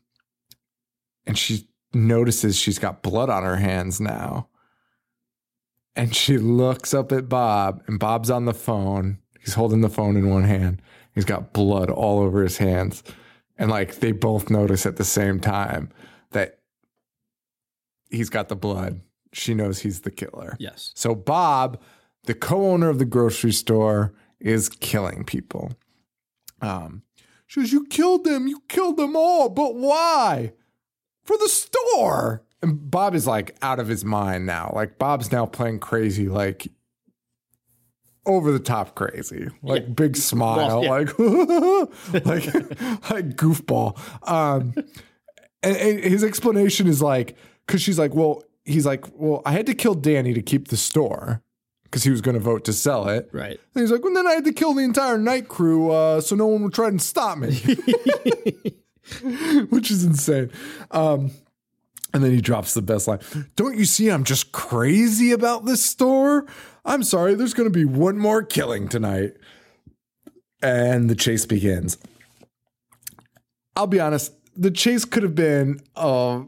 [1.26, 4.48] and she notices she's got blood on her hands now.
[5.96, 9.18] And she looks up at Bob, and Bob's on the phone.
[9.40, 10.80] He's holding the phone in one hand.
[11.14, 13.02] He's got blood all over his hands.
[13.58, 15.90] And like they both notice at the same time
[16.30, 16.60] that
[18.10, 19.00] he's got the blood.
[19.32, 20.56] She knows he's the killer.
[20.58, 20.92] Yes.
[20.94, 21.80] So Bob,
[22.24, 25.72] the co-owner of the grocery store, is killing people.
[26.62, 27.02] Um,
[27.46, 28.46] she goes, "You killed them.
[28.46, 29.48] You killed them all.
[29.48, 30.52] But why?
[31.30, 34.72] For the store." And Bob is like out of his mind now.
[34.74, 36.68] Like Bob's now playing crazy, like
[38.26, 40.90] over the top crazy, like big smile, Well, yeah.
[40.90, 41.18] like
[42.26, 42.44] like
[43.10, 43.98] like goofball.
[44.28, 44.74] Um,
[45.62, 49.66] and, and his explanation is like, because she's like, well, he's like, well, I had
[49.66, 51.42] to kill Danny to keep the store
[51.84, 53.28] because he was going to vote to sell it.
[53.32, 53.58] Right.
[53.74, 56.36] And he's like, well, then I had to kill the entire night crew uh, so
[56.36, 57.58] no one would try and stop me,
[59.70, 60.50] which is insane.
[60.90, 61.30] Um,
[62.12, 63.20] and then he drops the best line.
[63.56, 66.46] Don't you see I'm just crazy about this store?
[66.84, 69.34] I'm sorry, there's going to be one more killing tonight.
[70.62, 71.96] And the chase begins.
[73.76, 76.42] I'll be honest, the chase could have been uh,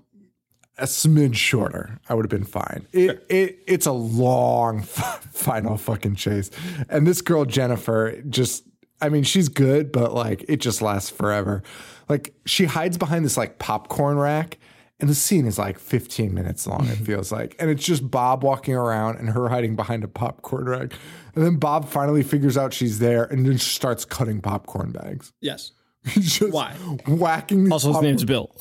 [0.79, 1.99] a smidge shorter.
[2.09, 2.87] I would have been fine.
[2.93, 6.51] It, it it's a long final fucking chase.
[6.89, 8.65] And this girl Jennifer just
[9.03, 11.63] I mean, she's good, but like it just lasts forever.
[12.09, 14.59] Like she hides behind this like popcorn rack
[15.03, 17.57] and the scene is like 15 minutes long, it feels like.
[17.59, 20.93] And it's just Bob walking around and her hiding behind a popcorn rack.
[21.35, 25.33] And then Bob finally figures out she's there and then starts cutting popcorn bags.
[25.41, 25.73] Yes.
[26.05, 26.75] He's just Why?
[27.09, 28.55] whacking Also, his name's Bill.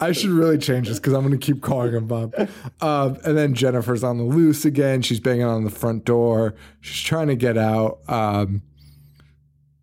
[0.00, 2.34] I should really change this because I'm going to keep calling him Bob.
[2.80, 5.02] Um, and then Jennifer's on the loose again.
[5.02, 6.54] She's banging on the front door.
[6.80, 8.00] She's trying to get out.
[8.08, 8.62] Um,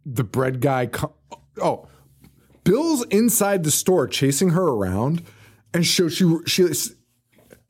[0.05, 0.89] the bread guy.
[1.61, 1.87] Oh,
[2.63, 5.23] Bill's inside the store chasing her around,
[5.73, 6.67] and so she she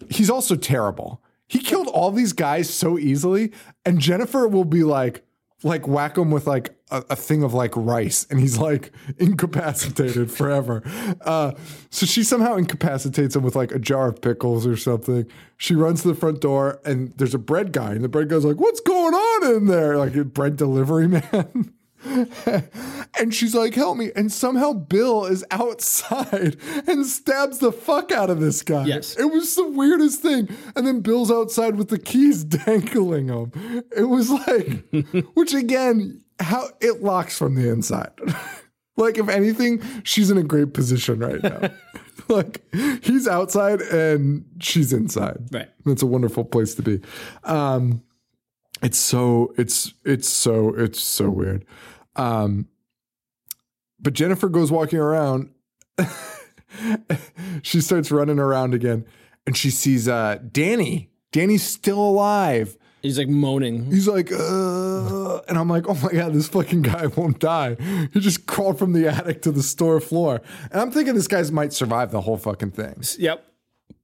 [0.09, 1.21] he's also terrible.
[1.47, 3.51] He killed all these guys so easily,
[3.85, 5.23] and Jennifer will be like,
[5.63, 10.31] like whack him with like a, a thing of like rice, and he's like incapacitated
[10.37, 10.81] forever.
[11.21, 11.53] Uh,
[11.89, 15.25] so she somehow incapacitates him with like a jar of pickles or something.
[15.57, 18.45] She runs to the front door, and there's a bread guy, and the bread guy's
[18.45, 21.73] like, "What's going on in there?" Like a bread delivery man.
[23.17, 24.11] and she's like, help me.
[24.15, 28.85] And somehow Bill is outside and stabs the fuck out of this guy.
[28.85, 29.15] Yes.
[29.17, 30.49] It was the weirdest thing.
[30.75, 33.51] And then Bill's outside with the keys dangling him.
[33.95, 34.83] It was like,
[35.33, 38.11] which again, how it locks from the inside.
[38.97, 41.69] like, if anything, she's in a great position right now.
[42.29, 42.63] like,
[43.01, 45.47] he's outside and she's inside.
[45.51, 45.69] Right.
[45.85, 47.01] That's a wonderful place to be.
[47.43, 48.03] Um,
[48.81, 51.65] it's so it's it's so it's so weird.
[52.15, 52.67] Um,
[53.99, 55.49] but Jennifer goes walking around.
[57.61, 59.05] she starts running around again,
[59.47, 61.09] and she sees uh, Danny.
[61.31, 62.77] Danny's still alive.
[63.03, 63.91] He's like moaning.
[63.91, 67.75] He's like, uh, and I'm like, oh my god, this fucking guy won't die.
[68.13, 70.41] He just crawled from the attic to the store floor,
[70.71, 73.03] and I'm thinking this guy's might survive the whole fucking thing.
[73.19, 73.45] Yep.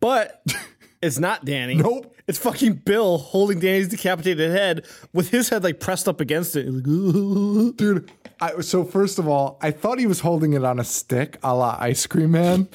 [0.02, 0.44] But
[1.02, 1.76] it's not Danny.
[1.76, 2.14] Nope.
[2.28, 6.68] It's fucking Bill holding Danny's decapitated head with his head like pressed up against it.
[6.68, 6.84] Like,
[7.78, 11.38] Dude, I, so first of all, I thought he was holding it on a stick
[11.42, 12.68] a la Ice Cream Man,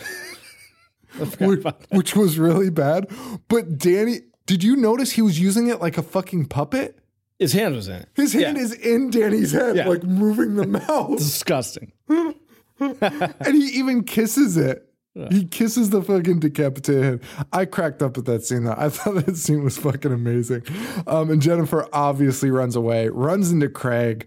[1.38, 3.10] which, which was really bad.
[3.48, 6.98] But Danny, did you notice he was using it like a fucking puppet?
[7.38, 8.08] His hand was in it.
[8.14, 8.62] His hand Yeah.
[8.62, 9.88] is in Danny's head, Yeah.
[9.88, 11.18] like moving the mouth.
[11.18, 11.92] disgusting.
[12.08, 14.88] and he even kisses it.
[15.30, 17.20] He kisses the fucking decapitated head.
[17.52, 18.74] I cracked up at that scene though.
[18.76, 20.62] I thought that scene was fucking amazing.
[21.06, 24.26] Um, and Jennifer obviously runs away, runs into Craig.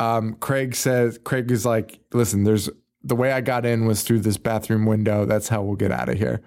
[0.00, 2.68] Um, Craig says, Craig is like, listen, there's
[3.04, 5.24] the way I got in was through this bathroom window.
[5.24, 6.40] That's how we'll get out of here.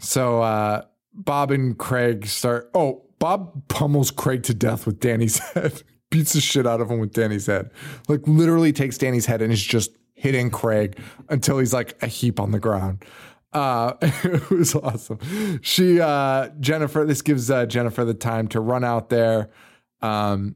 [0.00, 0.82] So uh,
[1.18, 2.70] Bob and Craig start.
[2.74, 7.00] Oh, Bob pummels Craig to death with Danny's head, beats the shit out of him
[7.00, 7.70] with Danny's head.
[8.08, 10.98] Like literally takes Danny's head and is just hitting Craig
[11.28, 13.04] until he's like a heap on the ground.
[13.52, 15.18] Uh, it was awesome.
[15.62, 19.50] She, uh, Jennifer, this gives uh, Jennifer the time to run out there,
[20.00, 20.54] um,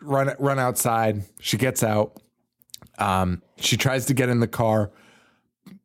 [0.00, 1.24] run run outside.
[1.40, 2.20] She gets out.
[2.98, 4.92] Um, she tries to get in the car.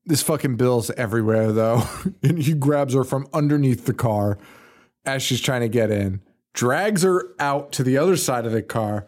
[0.10, 1.84] This fucking Bill's everywhere though,
[2.24, 4.39] and he grabs her from underneath the car
[5.05, 6.22] as she's trying to get in,
[6.53, 9.05] drags her out to the other side of the car,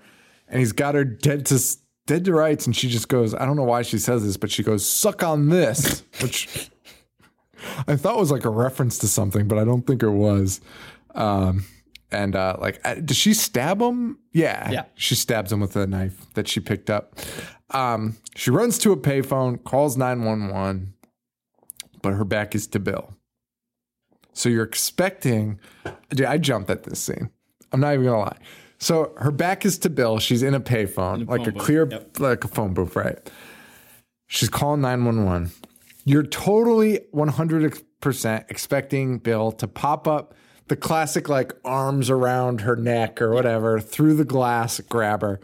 [0.47, 1.59] and he's got her dead to
[2.05, 2.67] dead to rights.
[2.67, 5.23] And she just goes, I don't know why she says this, but she goes, "Suck
[5.23, 6.69] on this," which
[7.87, 10.61] I thought was like a reference to something, but I don't think it was.
[11.15, 11.65] Um,
[12.11, 14.19] and uh, like, uh, does she stab him?
[14.33, 14.85] Yeah, Yeah.
[14.95, 17.15] She stabs him with a knife that she picked up.
[17.71, 20.93] Um, she runs to a payphone, calls nine one one,
[22.01, 23.13] but her back is to Bill.
[24.33, 25.59] So you're expecting.
[26.09, 27.29] Dude, I jumped at this scene.
[27.71, 28.37] I'm not even gonna lie.
[28.77, 30.19] So her back is to Bill.
[30.19, 31.61] She's in a payphone, like a booth.
[31.61, 32.19] clear, Yep.
[32.19, 33.17] like a phone booth, right?
[34.27, 35.51] She's calling 911.
[36.03, 40.33] You're totally 100% expecting Bill to pop up
[40.71, 45.41] the classic like arms around her neck or whatever through the glass grab her.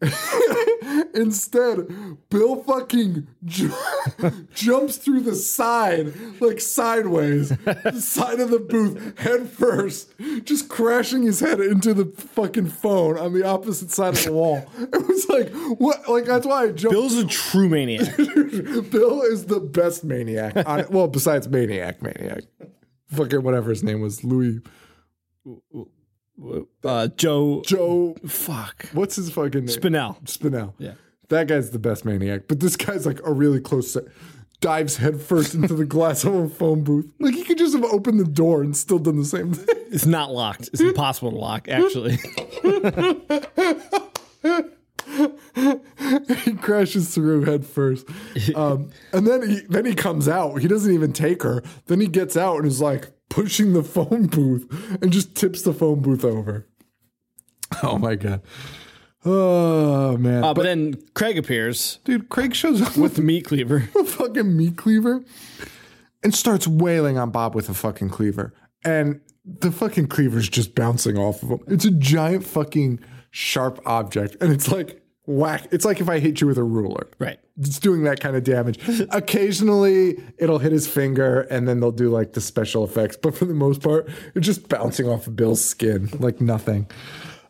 [1.14, 1.88] Instead,
[2.30, 3.74] Bill fucking ju-
[4.54, 10.14] jumps through the side, like sideways, the side of the booth, head first,
[10.44, 14.64] just crashing his head into the fucking phone on the opposite side of the wall.
[14.78, 16.08] It was like, what?
[16.08, 16.92] Like, that's why I jumped.
[16.94, 18.16] Bill's a true maniac.
[18.16, 20.56] Bill is the best maniac.
[20.68, 22.44] On, well, besides Maniac, Maniac.
[23.08, 24.60] Fucking whatever his name was, Louis.
[26.84, 27.62] Uh, Joe.
[27.66, 28.16] Joe.
[28.26, 28.86] Fuck.
[28.92, 29.76] What's his fucking name?
[29.76, 30.22] Spinell.
[30.24, 30.74] Spinell.
[30.78, 30.92] Yeah.
[31.28, 32.42] That guy's the best maniac.
[32.48, 34.04] But this guy's like a really close set.
[34.60, 37.10] Dives headfirst into the glass of a phone booth.
[37.18, 39.66] Like he could just have opened the door and still done the same thing.
[39.90, 40.68] It's not locked.
[40.68, 42.18] It's impossible to lock, actually.
[46.44, 48.06] he crashes through head first.
[48.54, 50.60] Um, and then he then he comes out.
[50.60, 51.62] He doesn't even take her.
[51.86, 55.72] Then he gets out and is like pushing the phone booth and just tips the
[55.72, 56.66] phone booth over.
[57.82, 58.42] Oh my god.
[59.24, 60.44] Oh man.
[60.44, 63.88] Uh, but then Craig appears Dude, Craig shows up with the meat cleaver.
[63.98, 65.22] a fucking meat cleaver
[66.22, 68.54] and starts wailing on Bob with a fucking cleaver.
[68.84, 71.60] And the fucking cleaver's just bouncing off of him.
[71.66, 73.00] It's a giant fucking
[73.38, 74.36] sharp object.
[74.40, 75.68] And it's like whack.
[75.70, 77.06] It's like if I hit you with a ruler.
[77.20, 77.38] Right.
[77.60, 78.80] It's doing that kind of damage.
[79.10, 83.16] Occasionally it'll hit his finger and then they'll do like the special effects.
[83.16, 86.90] But for the most part, it's just bouncing off of Bill's skin like nothing.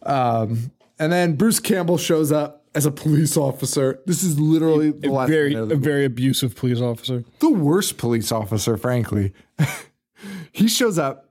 [0.03, 4.01] Um, and then Bruce Campbell shows up as a police officer.
[4.05, 7.24] This is literally the last Very, a very abusive police officer.
[7.39, 9.32] the worst police officer, frankly.
[10.53, 11.28] he shows up.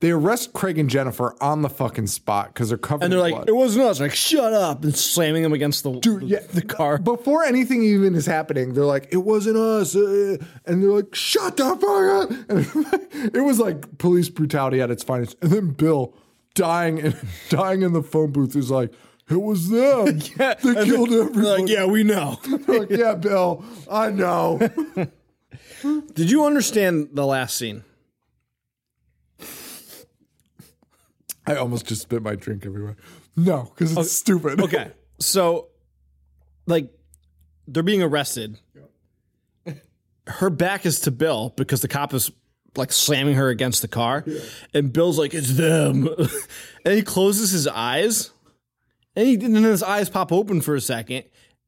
[0.00, 3.32] They arrest Craig and Jennifer on the fucking spot because they're covered And they're like,
[3.34, 3.48] blood.
[3.48, 3.98] it wasn't us.
[3.98, 4.84] Like, shut up.
[4.84, 6.40] And slamming them against the, the, yeah.
[6.52, 6.98] the car.
[6.98, 9.96] Before anything even is happening, they're like, it wasn't us.
[9.96, 10.36] uh,"
[10.66, 13.00] and they're like, shut the fuck up.
[13.16, 15.34] And it was like police brutality at its finest.
[15.40, 16.14] And then Bill
[16.54, 17.14] dying in,
[17.48, 18.92] dying in the phone booth is like,
[19.30, 20.04] it was them.
[20.36, 21.62] they killed They're everybody.
[21.62, 22.38] like, yeah, we know.
[22.68, 24.58] Like, yeah, Bill, I know.
[26.14, 27.82] Did you understand the last scene?
[31.46, 32.96] I almost just spit my drink everywhere.
[33.36, 34.60] No, because it's stupid.
[34.60, 34.90] Okay.
[35.20, 35.68] So,
[36.66, 36.90] like,
[37.68, 38.58] they're being arrested.
[40.26, 42.32] Her back is to Bill because the cop is
[42.76, 44.24] like slamming her against the car.
[44.74, 46.08] And Bill's like, it's them.
[46.84, 48.32] and he closes his eyes.
[49.14, 51.24] And, he, and then his eyes pop open for a second.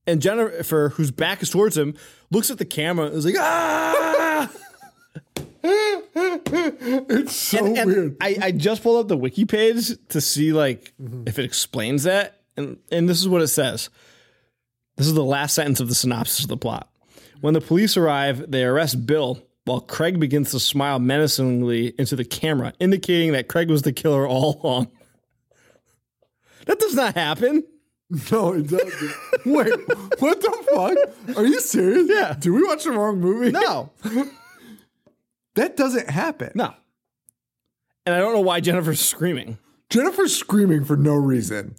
[0.06, 1.94] And Jennifer, whose back is towards him,
[2.30, 4.50] looks at the camera and is like, ah!
[6.50, 8.16] It's so and weird.
[8.20, 10.92] I, I just pulled up the wiki page to see like
[11.26, 13.90] if it explains that, and and this is what it says.
[14.96, 16.88] This is the last sentence of the synopsis of the plot.
[17.40, 22.24] When the police arrive, they arrest Bill while Craig begins to smile menacingly into the
[22.24, 24.90] camera, indicating that Craig was the killer all along.
[26.66, 27.64] That does not happen.
[28.32, 29.46] No, it doesn't.
[29.46, 29.70] Wait,
[30.18, 31.36] what the fuck?
[31.36, 32.08] Are you serious?
[32.08, 32.34] Yeah.
[32.38, 33.52] Did we watch the wrong movie?
[33.52, 33.90] No,
[35.58, 36.52] That doesn't happen.
[36.54, 36.72] no.
[38.06, 39.58] And I don't know why Jennifer's screaming.
[39.90, 41.74] Jennifer's screaming for no reason.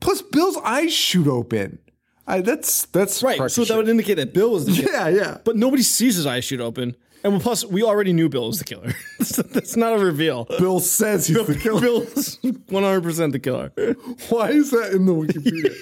[0.00, 1.78] Plus, Bill's eyes shoot open.
[2.26, 3.50] I, that's that's Right.
[3.50, 4.90] So that would indicate that Bill was the killer.
[4.90, 5.38] yeah, yeah.
[5.44, 6.96] But nobody sees his eyes shoot open.
[7.22, 8.94] And plus, we already knew Bill was the killer.
[9.18, 10.46] That's not a reveal.
[10.58, 11.80] Bill says he's the killer.
[11.80, 13.70] Bill's 100% the killer.
[14.28, 15.72] Why is that in the Wikipedia?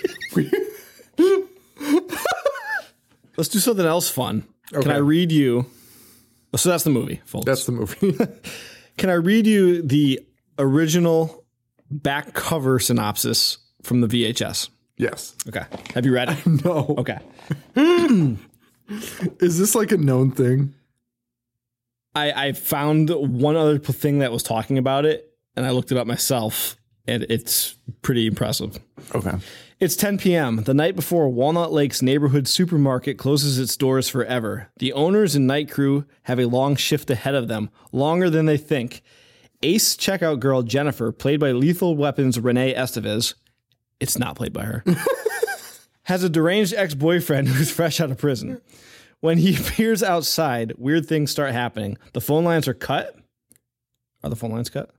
[3.37, 4.45] Let's do something else fun.
[4.73, 5.67] Can I read you?
[6.55, 7.47] So that's the movie, folks.
[7.47, 8.17] that's the movie.
[8.99, 10.21] Can I read you the
[10.59, 11.45] original
[11.91, 14.69] back cover synopsis from the VHS?
[14.99, 15.35] yes.
[15.49, 15.65] Okay.
[15.95, 16.47] Have you read it?
[16.65, 16.95] No.
[16.99, 17.19] Okay.
[19.41, 20.75] Is this like a known thing?
[22.15, 25.97] I, I found one other thing that was talking about it, and I looked it
[25.99, 26.77] up myself,
[27.09, 28.79] and it's pretty impressive.
[29.15, 29.33] Okay.
[29.83, 34.69] It's 10 p.m., the night before Walnut Lake's neighborhood supermarket closes its doors forever.
[34.77, 38.59] The owners and night crew have a long shift ahead of them, longer than they
[38.59, 39.03] think.
[39.61, 43.35] Ace checkout girl Jennifer, played by Lethal Weapons Renee Estevez,
[43.99, 44.85] it's not played by her,
[46.05, 48.61] has a deranged ex boyfriend who's fresh out of prison.
[49.19, 51.99] When he appears outside, weird things start happening.
[52.13, 53.17] The phone lines are cut.
[54.23, 54.91] Are the phone lines cut?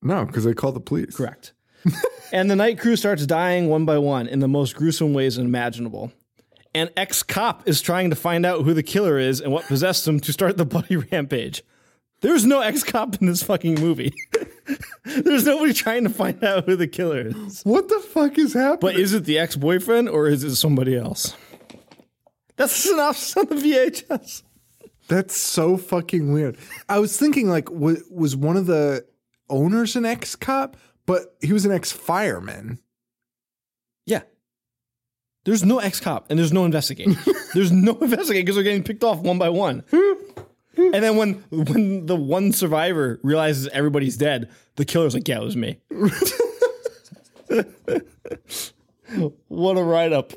[0.00, 1.14] No, because they called the police.
[1.14, 1.52] Correct.
[2.32, 6.12] and the night crew starts dying one by one in the most gruesome ways imaginable.
[6.74, 10.06] An ex cop is trying to find out who the killer is and what possessed
[10.06, 11.62] him to start the bloody rampage.
[12.20, 14.12] There's no ex cop in this fucking movie.
[15.04, 17.62] There's nobody trying to find out who the killer is.
[17.62, 18.80] What the fuck is happening?
[18.80, 21.34] But is it the ex boyfriend or is it somebody else?
[22.56, 24.42] That's the synopsis on the VHS.
[25.08, 26.56] That's so fucking weird.
[26.88, 29.04] I was thinking like was, was one of the
[29.48, 30.76] owners an ex cop,
[31.10, 32.78] but he was an ex fireman.
[34.06, 34.22] Yeah.
[35.44, 37.18] There's no ex cop and there's no investigator.
[37.52, 39.82] there's no investigator because they're getting picked off one by one.
[39.92, 40.12] Hmm.
[40.76, 45.44] and then when when the one survivor realizes everybody's dead, the killer's like, "Yeah, it
[45.44, 45.80] was me."
[49.48, 50.32] what a write up!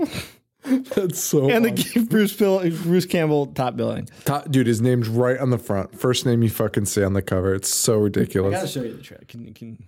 [0.63, 1.51] That's so.
[1.51, 4.09] And they gave Bruce Bill, Bruce Campbell top billing.
[4.25, 5.99] Top, dude, his name's right on the front.
[5.99, 7.53] First name you fucking see on the cover.
[7.53, 8.55] It's so ridiculous.
[8.55, 9.27] I gotta show you the track.
[9.27, 9.85] Can you can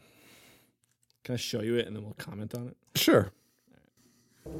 [1.25, 2.77] can I show you it and then we'll comment on it?
[2.97, 3.31] Sure.
[4.45, 4.53] Good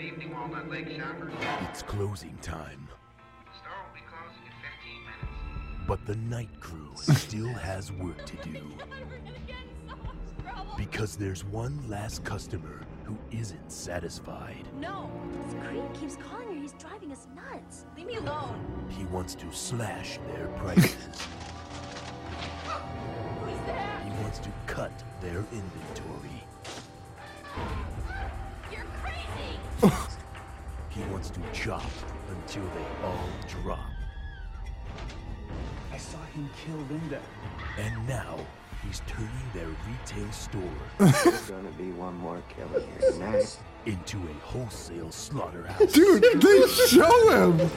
[0.00, 1.32] evening, Walnut Lake shoppers.
[1.68, 2.88] It's closing time,
[3.46, 5.86] The store will be closing in 15 minutes.
[5.86, 8.62] but the night crew still has work to do.
[10.78, 14.66] Because there's one last customer who isn't satisfied.
[14.80, 15.10] No,
[15.44, 16.54] this creep keeps calling her.
[16.54, 17.84] He's driving us nuts.
[17.98, 18.58] Leave me alone.
[18.88, 20.96] He wants to slash their prices.
[24.30, 24.52] Who's there?
[24.52, 26.44] he wants to cut their inventory.
[28.70, 29.96] You're crazy.
[30.90, 31.88] He wants to chop
[32.28, 33.28] until they all
[33.62, 33.78] drop.
[35.92, 37.20] I saw him kill Linda.
[37.78, 38.38] And now
[38.84, 40.60] he's turning their retail store
[40.98, 43.56] There's gonna be one more killer here tonight.
[43.86, 45.92] into a wholesale slaughterhouse.
[45.92, 47.70] Dude, they show him.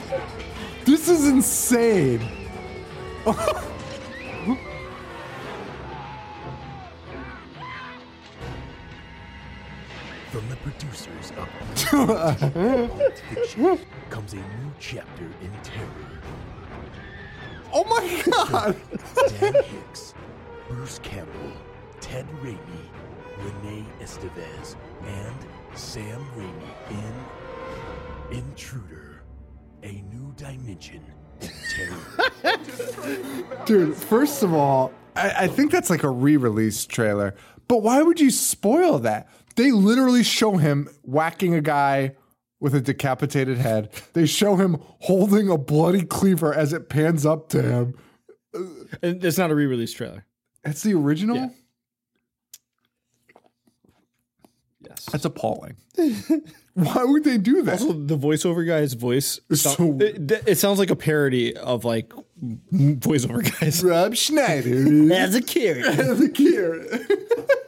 [0.84, 2.20] This is insane.
[12.06, 13.78] Fiction
[14.10, 15.88] comes a new chapter in terror.
[17.72, 18.76] Oh my god.
[19.38, 20.14] Dan Hicks,
[20.68, 21.52] Bruce Campbell,
[22.00, 22.58] Ted Raimi,
[23.38, 24.76] Renee Estevez,
[25.06, 25.34] and
[25.74, 26.70] Sam Raimi
[28.30, 29.22] in Intruder,
[29.82, 31.02] a new dimension
[31.40, 32.58] in terror.
[33.66, 37.34] Dude, first of all, I, I think that's like a re-release trailer.
[37.66, 39.28] But why would you spoil that?
[39.56, 42.16] They literally show him whacking a guy
[42.60, 43.90] with a decapitated head.
[44.14, 47.94] They show him holding a bloody cleaver as it pans up to him.
[49.02, 50.24] And It's not a re-release trailer.
[50.62, 51.36] That's the original?
[51.36, 51.48] Yeah.
[54.88, 55.06] Yes.
[55.06, 55.76] That's appalling.
[56.74, 57.80] why would they do that?
[57.80, 59.40] Also, the voiceover guy's voice.
[59.52, 62.12] So, it, it sounds like a parody of like
[62.72, 63.82] voiceover guys.
[63.82, 65.12] Rob Schneider.
[65.12, 65.84] As a kid.
[65.96, 67.60] the carrot.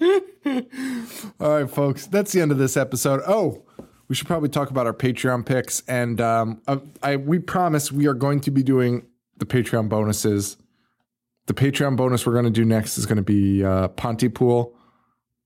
[1.40, 3.20] All right, folks, that's the end of this episode.
[3.26, 3.64] Oh,
[4.08, 8.06] we should probably talk about our Patreon picks, and um, I, I we promise we
[8.06, 10.56] are going to be doing the Patreon bonuses.
[11.46, 14.74] The Patreon bonus we're going to do next is going to be uh, Pontypool.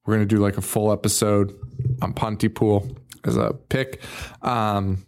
[0.07, 1.59] We're going to do like a full episode
[2.03, 4.03] on Pontypool as a pick.
[4.43, 5.07] Um,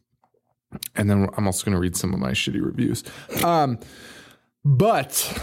[0.94, 3.04] and then I'm also going to read some of my shitty reviews.
[3.44, 3.78] Um,
[4.64, 5.38] but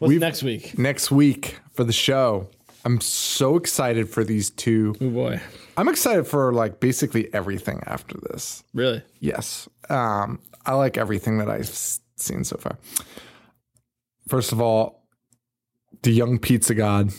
[0.00, 0.78] What's next week?
[0.78, 2.46] next week for the show.
[2.84, 4.94] I'm so excited for these two.
[5.00, 5.40] Oh boy.
[5.78, 8.62] I'm excited for like basically everything after this.
[8.74, 9.02] Really?
[9.18, 9.66] Yes.
[9.88, 11.70] Um, I like everything that I've
[12.16, 12.76] seen so far.
[14.28, 15.06] First of all,
[16.02, 17.14] the young pizza god,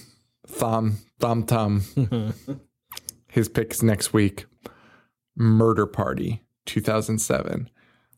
[0.45, 1.81] Thom Thom Tum.
[3.27, 4.45] His picks next week.
[5.35, 7.67] Murder Party 2007.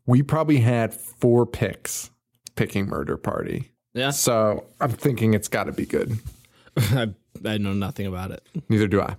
[0.06, 2.10] We probably had four picks
[2.58, 3.73] picking Murder Party.
[3.94, 4.10] Yeah.
[4.12, 6.18] So I'm thinking it's got to be good.
[6.78, 7.14] I,
[7.46, 8.46] I know nothing about it.
[8.70, 9.16] Neither do I.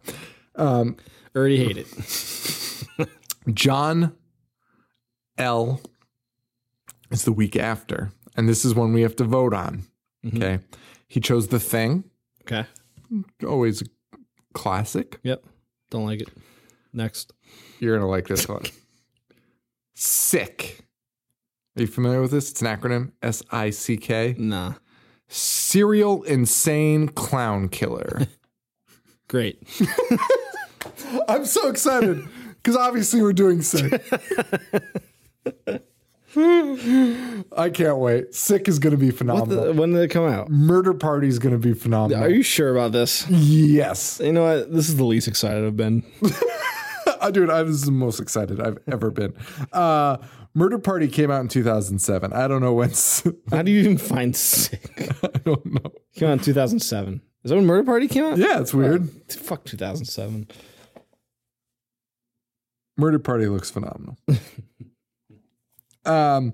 [0.56, 0.96] Um,
[1.34, 3.08] already hate it.
[3.54, 4.14] John
[5.38, 5.80] L
[7.10, 9.84] is the week after, and this is one we have to vote on.
[10.24, 10.36] Mm-hmm.
[10.36, 10.58] Okay.
[11.06, 12.04] He chose The Thing,
[12.42, 12.66] Okay.
[13.46, 13.84] always a
[14.54, 15.18] classic.
[15.22, 15.44] Yep.
[15.90, 16.28] Don't like it.
[16.92, 17.32] Next.
[17.78, 18.62] You're going to like this one.
[19.94, 20.80] Sick.
[21.76, 22.52] Are you familiar with this?
[22.52, 24.36] It's an acronym S I C K.
[24.38, 24.74] Nah.
[25.26, 28.28] Serial Insane Clown Killer.
[29.28, 29.60] Great.
[31.28, 32.22] I'm so excited
[32.62, 33.92] because obviously we're doing sick.
[37.56, 38.34] I can't wait.
[38.34, 39.64] Sick is going to be phenomenal.
[39.64, 40.50] the, when did it come out?
[40.50, 42.22] Murder Party is going to be phenomenal.
[42.22, 43.28] Are you sure about this?
[43.28, 44.20] yes.
[44.22, 44.72] You know what?
[44.72, 46.04] This is the least excited I've been.
[47.32, 49.34] Dude, I was the most excited I've ever been.
[49.72, 50.18] Uh,
[50.54, 52.32] Murder Party came out in 2007.
[52.32, 52.90] I don't know when.
[53.50, 54.88] How do you even find sick?
[55.22, 55.92] I don't know.
[56.14, 57.20] Came out in 2007.
[57.42, 58.38] Is that when Murder Party came out?
[58.38, 59.10] Yeah, it's weird.
[59.30, 60.48] Fuck 2007.
[62.96, 64.16] Murder Party looks phenomenal.
[66.04, 66.52] um,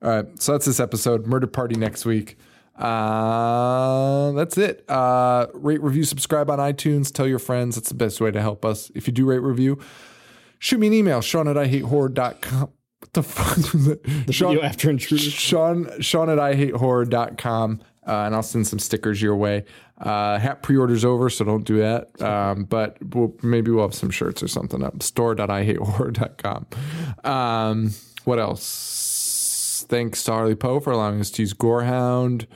[0.00, 1.26] all right, so that's this episode.
[1.26, 2.38] Murder Party next week.
[2.76, 4.88] Uh, that's it.
[4.88, 7.12] Uh, rate, review, subscribe on iTunes.
[7.12, 7.74] Tell your friends.
[7.74, 8.90] That's the best way to help us.
[8.94, 9.78] If you do rate, review,
[10.60, 12.70] shoot me an email, Sean at IHateHorror.com.
[13.12, 14.32] What the fuck was that?
[14.32, 15.22] Sean, Video after intruder.
[15.22, 17.80] Sean, Sean at IHateHorror.com.
[18.06, 19.64] Uh, and I'll send some stickers your way.
[19.98, 22.20] Uh, hat pre-orders over, so don't do that.
[22.22, 25.02] Um, but we'll, maybe we'll have some shirts or something up.
[25.02, 26.66] Store.IHateHorror.com.
[27.24, 27.90] Um,
[28.24, 29.84] what else?
[29.88, 32.46] Thanks to Harley Poe for allowing us to use Gorehound.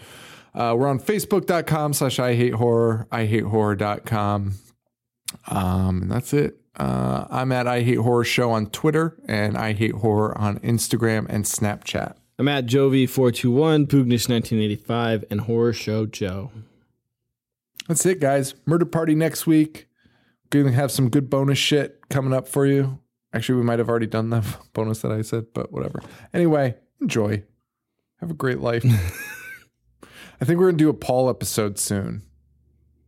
[0.54, 4.54] Uh, we're on Facebook.com slash I hate horror, I hate horror.com.
[5.48, 6.63] Um, and that's it.
[6.76, 11.26] Uh, I'm at I hate horror show on Twitter and I hate horror on Instagram
[11.28, 12.14] and Snapchat.
[12.38, 16.50] I'm at Jovi421, Pugnish1985, and Horror Show Joe.
[17.86, 18.54] That's it, guys.
[18.66, 19.86] Murder party next week.
[20.50, 22.98] Gonna have some good bonus shit coming up for you.
[23.32, 26.00] Actually, we might have already done the bonus that I said, but whatever.
[26.32, 27.44] Anyway, enjoy.
[28.20, 28.84] Have a great life.
[30.40, 32.22] I think we're gonna do a Paul episode soon.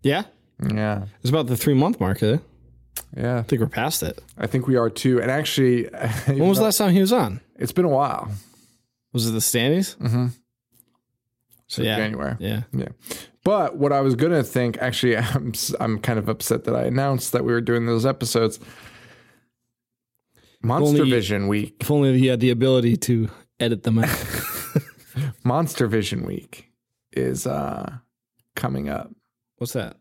[0.03, 0.25] Yeah?
[0.63, 2.39] Yeah, It's about the three month mark, eh?
[3.17, 3.39] Yeah.
[3.39, 4.23] I think we're past it.
[4.39, 5.21] I think we are too.
[5.21, 5.85] And actually,
[6.27, 7.41] When was the last time he was on?
[7.59, 8.31] it's been a while.
[9.13, 9.97] Was it the Stannies?
[9.97, 10.27] Mm-hmm.
[11.69, 11.97] So yeah.
[11.97, 12.37] January.
[12.39, 12.63] Yeah.
[12.73, 12.89] Yeah.
[13.45, 16.85] But what I was going to think, actually, I'm, I'm kind of upset that I
[16.85, 18.59] announced that we were doing those episodes.
[20.63, 21.77] Monster Only- Vision Week.
[21.81, 23.29] If only he had the ability to
[23.61, 24.25] edit them out.
[25.45, 26.71] Monster Vision Week
[27.13, 27.99] is uh,
[28.55, 29.11] coming up.
[29.59, 29.97] What's that?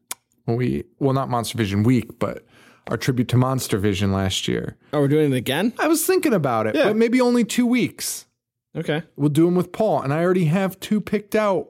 [0.47, 2.45] We well, not Monster Vision Week, but
[2.87, 4.77] our tribute to Monster Vision last year.
[4.93, 5.73] Oh, we're doing it again?
[5.79, 6.85] I was thinking about it, Yeah.
[6.85, 8.25] but maybe only two weeks.
[8.75, 9.03] Okay.
[9.15, 11.69] We'll do them with Paul, and I already have two picked out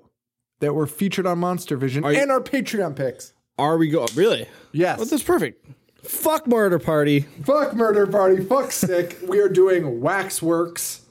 [0.59, 3.33] that were featured on Monster Vision you- and our Patreon picks.
[3.57, 4.09] Are we going?
[4.15, 4.47] Really?
[4.73, 4.97] Yes.
[4.97, 5.65] Well, that's perfect.
[6.03, 7.21] Fuck Murder Party.
[7.43, 8.43] Fuck Murder Party.
[8.43, 9.17] Fuck Sick.
[9.27, 11.01] we are doing Waxworks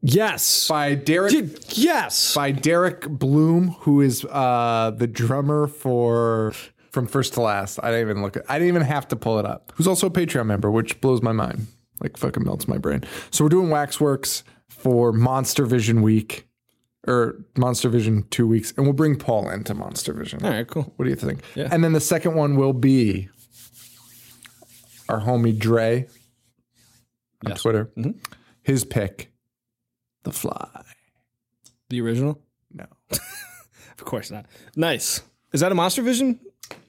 [0.00, 0.68] Yes.
[0.68, 1.34] by Derek
[1.76, 2.34] yes.
[2.34, 6.52] by Derek Bloom, who is uh, the drummer for
[6.98, 7.78] from first to last.
[7.82, 8.44] I didn't even look at.
[8.48, 9.72] I didn't even have to pull it up.
[9.76, 11.66] Who's also a Patreon member, which blows my mind.
[12.00, 13.04] Like fucking melts my brain.
[13.30, 16.44] So we're doing Waxworks for Monster Vision Week.
[17.06, 20.44] Or Monster Vision two weeks, and we'll bring Paul into Monster Vision.
[20.44, 20.92] All right, cool.
[20.96, 21.40] What do you think?
[21.54, 21.68] Yeah.
[21.70, 23.28] And then the second one will be
[25.08, 26.06] our homie Dre
[27.46, 27.62] on Yes.
[27.62, 27.90] Twitter.
[27.96, 28.10] Mm-hmm.
[28.62, 29.30] His pick,
[30.24, 30.68] The Fly.
[31.88, 32.42] The original?
[32.74, 34.44] No, Of course not.
[34.76, 35.22] Nice.
[35.54, 36.38] Is that a Monster Vision?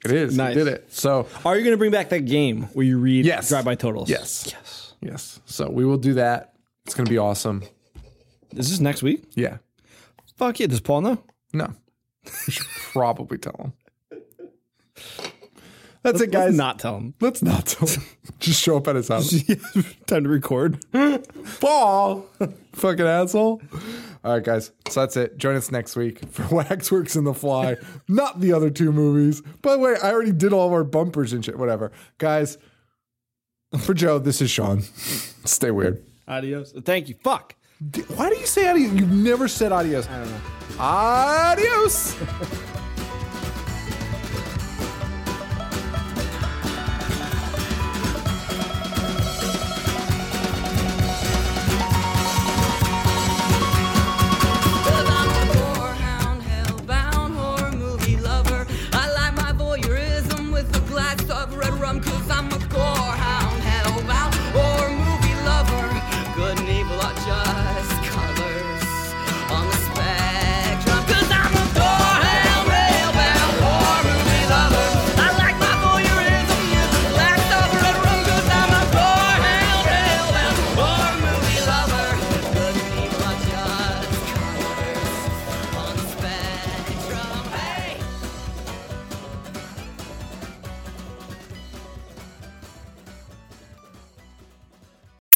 [0.04, 0.36] It is.
[0.36, 0.54] Nice.
[0.54, 0.92] Did it.
[0.92, 3.48] So Are you going to bring back that game where you read Yes.
[3.48, 4.08] drive by totals?
[4.10, 4.46] Yes.
[4.52, 4.94] Yes.
[5.00, 6.54] yes, so we will do that.
[6.86, 7.62] It's gonna be awesome.
[8.56, 9.22] Is this next week?
[9.34, 9.58] Yeah.
[10.36, 10.66] Fuck yeah.
[10.66, 11.22] Does Paul know?
[11.52, 11.68] No,
[12.46, 13.72] we should probably tell him.
[16.02, 16.56] That's it, Let's guys.
[16.56, 17.14] not tell him.
[17.20, 18.02] Let's not tell him.
[18.40, 19.30] Just show up at his house.
[20.06, 20.78] Time to record.
[21.60, 22.26] Paul,
[22.72, 23.60] fucking asshole.
[24.22, 24.70] All right, guys.
[24.88, 25.38] So that's it.
[25.38, 27.76] Join us next week for Waxworks and The Fly,
[28.08, 29.40] not the other two movies.
[29.62, 31.58] By the way, I already did all of our bumpers and shit.
[31.58, 32.58] Whatever, guys.
[33.78, 34.82] For Joe, this is Sean.
[35.44, 36.04] Stay weird.
[36.26, 36.72] Adios.
[36.84, 37.14] Thank you.
[37.22, 37.54] Fuck.
[38.16, 38.92] Why do you say adios?
[38.92, 40.06] You've never said adios.
[40.08, 40.40] I don't know.
[40.78, 42.16] Adios.